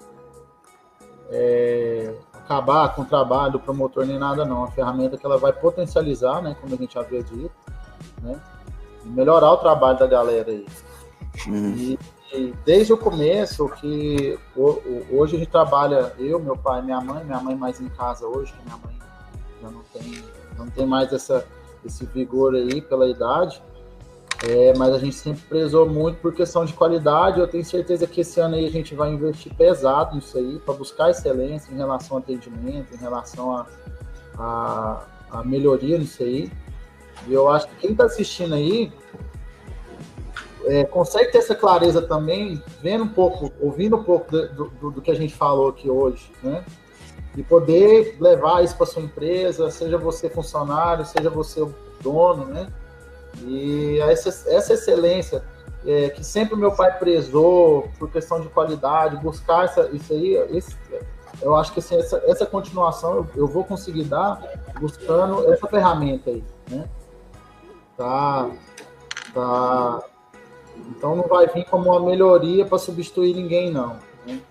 [1.29, 2.13] é,
[2.49, 4.63] acabar com o trabalho do promotor nem nada não.
[4.63, 7.51] A ferramenta que ela vai potencializar, né, como a gente havia dito,
[8.23, 8.41] né,
[9.05, 10.65] melhorar o trabalho da galera aí.
[11.47, 11.75] Uhum.
[11.75, 11.99] E,
[12.33, 14.37] e, desde o começo que
[15.11, 18.51] hoje a gente trabalha eu, meu pai, minha mãe, minha mãe mais em casa hoje,
[18.51, 18.95] que minha mãe
[19.61, 20.23] já não tem
[20.57, 21.45] não tem mais essa
[21.85, 23.61] esse vigor aí pela idade.
[24.43, 27.39] É, mas a gente sempre prezou muito por questão de qualidade.
[27.39, 30.73] Eu tenho certeza que esse ano aí a gente vai investir pesado nisso aí, para
[30.73, 33.67] buscar excelência em relação ao atendimento, em relação a,
[34.37, 36.49] a, a melhoria nisso aí.
[37.27, 38.93] E eu acho que quem está assistindo aí
[40.65, 45.01] é, consegue ter essa clareza também, vendo um pouco, ouvindo um pouco do, do, do
[45.01, 46.63] que a gente falou aqui hoje, né?
[47.35, 51.65] E poder levar isso para sua empresa, seja você funcionário, seja você
[52.01, 52.67] dono, né?
[53.45, 55.43] E essa, essa excelência
[55.85, 60.75] é, que sempre meu pai prezou por questão de qualidade, buscar essa, isso aí, esse,
[61.41, 64.41] eu acho que assim, essa, essa continuação eu, eu, vou conseguir dar
[64.79, 66.87] buscando essa ferramenta aí, né?
[67.95, 68.49] Tá,
[69.33, 70.03] tá.
[70.91, 73.97] Então não vai vir como uma melhoria para substituir ninguém, não.
[74.25, 74.41] Né?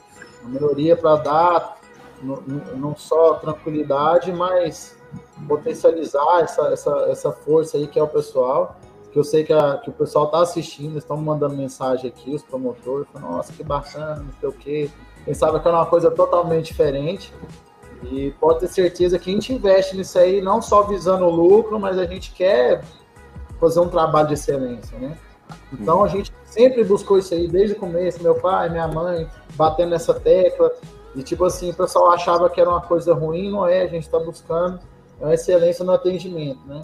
[0.43, 1.79] Uma melhoria para dar
[2.23, 2.37] não,
[2.77, 4.98] não só tranquilidade, mas
[5.47, 8.77] potencializar essa, essa, essa força aí que é o pessoal,
[9.13, 12.43] que eu sei que, a, que o pessoal está assistindo, estão mandando mensagem aqui, os
[12.43, 14.91] promotores, falando, nossa, que bacana, não sei o quê.
[15.25, 17.33] Pensava que era uma coisa totalmente diferente.
[18.05, 21.81] E pode ter certeza que a gente investe nisso aí, não só visando o lucro,
[21.81, 22.85] mas a gente quer
[23.59, 25.19] fazer um trabalho de excelência, né?
[25.73, 29.91] Então a gente sempre buscou isso aí desde o começo, meu pai, minha mãe, batendo
[29.91, 30.71] nessa tecla.
[31.17, 34.05] E tipo assim, o pessoal achava que era uma coisa ruim, não é, a gente
[34.05, 34.79] está buscando
[35.23, 36.81] a excelência no atendimento, né?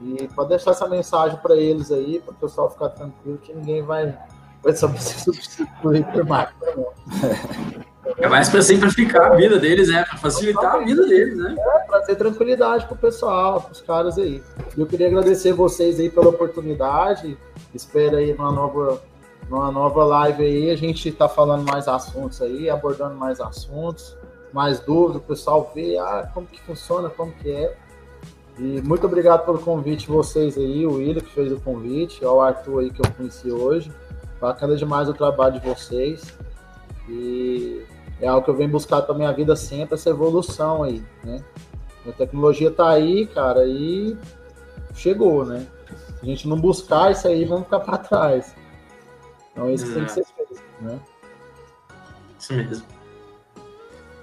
[0.00, 3.82] E pode deixar essa mensagem para eles aí, para o pessoal ficar tranquilo, que ninguém
[3.82, 4.16] vai,
[4.62, 7.82] vai saber se substituir por máquina, não.
[8.18, 10.04] É mais para simplificar a vida deles, né?
[10.04, 11.54] Para facilitar a vida deles, né?
[11.56, 14.42] É, para ter tranquilidade para o pessoal, para os caras aí.
[14.76, 17.38] Eu queria agradecer vocês aí pela oportunidade.
[17.72, 19.00] Espero aí numa nova,
[19.48, 24.16] numa nova live aí a gente está falando mais assuntos aí, abordando mais assuntos
[24.52, 27.76] mais dúvida, o pessoal vê ah, como que funciona, como que é.
[28.58, 32.80] E muito obrigado pelo convite vocês aí, o William que fez o convite, ao Arthur
[32.80, 33.90] aí que eu conheci hoje.
[34.40, 36.36] Bacana demais o trabalho de vocês.
[37.08, 37.84] E
[38.20, 41.42] é algo que eu venho buscar para minha vida sempre, essa evolução aí, né?
[42.06, 44.16] A tecnologia tá aí, cara, e
[44.94, 45.66] chegou, né?
[46.18, 48.54] Se a gente não buscar isso aí, vamos ficar para trás.
[49.52, 49.94] Então isso é.
[49.94, 51.00] tem que ser feito, né?
[52.38, 53.01] Isso mesmo.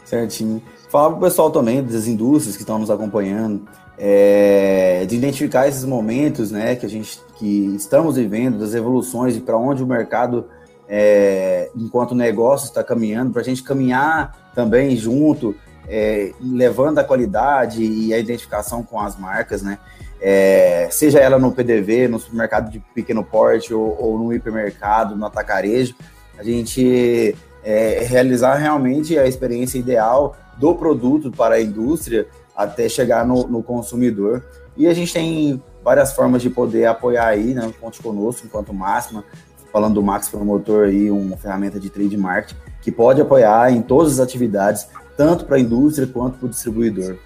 [0.09, 0.61] Certinho.
[0.89, 3.61] Falar para o pessoal também das indústrias que estão nos acompanhando,
[3.95, 9.39] é, de identificar esses momentos, né, que a gente que estamos vivendo, das evoluções e
[9.39, 10.47] para onde o mercado,
[10.89, 15.55] é, enquanto negócio está caminhando, para a gente caminhar também junto,
[15.87, 19.77] é, levando a qualidade e a identificação com as marcas, né?
[20.19, 25.25] É, seja ela no PDV, no supermercado de pequeno porte ou, ou no hipermercado, no
[25.25, 25.95] atacarejo,
[26.37, 33.25] a gente é, realizar realmente a experiência ideal do produto para a indústria até chegar
[33.25, 34.43] no, no, consumidor.
[34.75, 37.71] E a gente tem várias formas de poder apoiar aí, né?
[37.79, 39.23] Conte conosco enquanto máxima,
[39.71, 44.13] falando do Max Promotor aí, uma ferramenta de trade marketing que pode apoiar em todas
[44.13, 44.87] as atividades,
[45.17, 47.17] tanto para a indústria quanto para o distribuidor.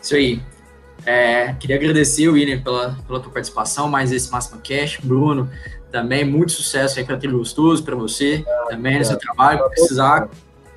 [0.00, 0.40] Isso aí.
[1.06, 4.98] É, queria agradecer, William, pela, pela tua participação, mais esse Máxima Cash.
[5.02, 5.48] Bruno,
[5.90, 9.68] também muito sucesso aí para Trilho Gostoso, para você, também no seu trabalho.
[9.70, 10.28] Precisar,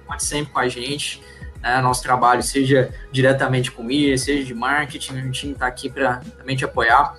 [0.08, 1.22] pode sempre com a gente.
[1.62, 6.22] Né, nosso trabalho, seja diretamente com ele, seja de marketing, a gente está aqui para
[6.38, 7.16] também te apoiar.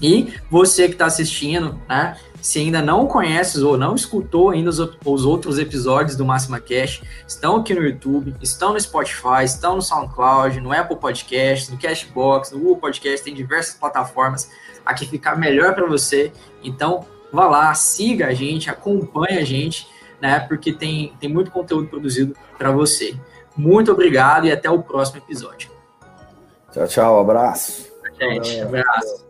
[0.00, 2.16] E você que está assistindo, né?
[2.40, 7.02] Se ainda não conhece ou não escutou ainda os, os, outros episódios do Máxima Cash,
[7.26, 12.50] estão aqui no YouTube, estão no Spotify, estão no SoundCloud, no Apple Podcast, no Cashbox,
[12.50, 14.50] no Google Podcast, tem diversas plataformas.
[14.84, 16.30] Aqui ficar melhor para você.
[16.62, 19.86] Então, vá lá, siga a gente, acompanhe a gente.
[20.20, 20.40] né?
[20.40, 23.14] Porque tem, tem muito conteúdo produzido para você.
[23.56, 25.70] Muito obrigado e até o próximo episódio.
[26.72, 27.20] Tchau, tchau.
[27.20, 27.92] Abraço.
[28.18, 29.23] Gente, abraço.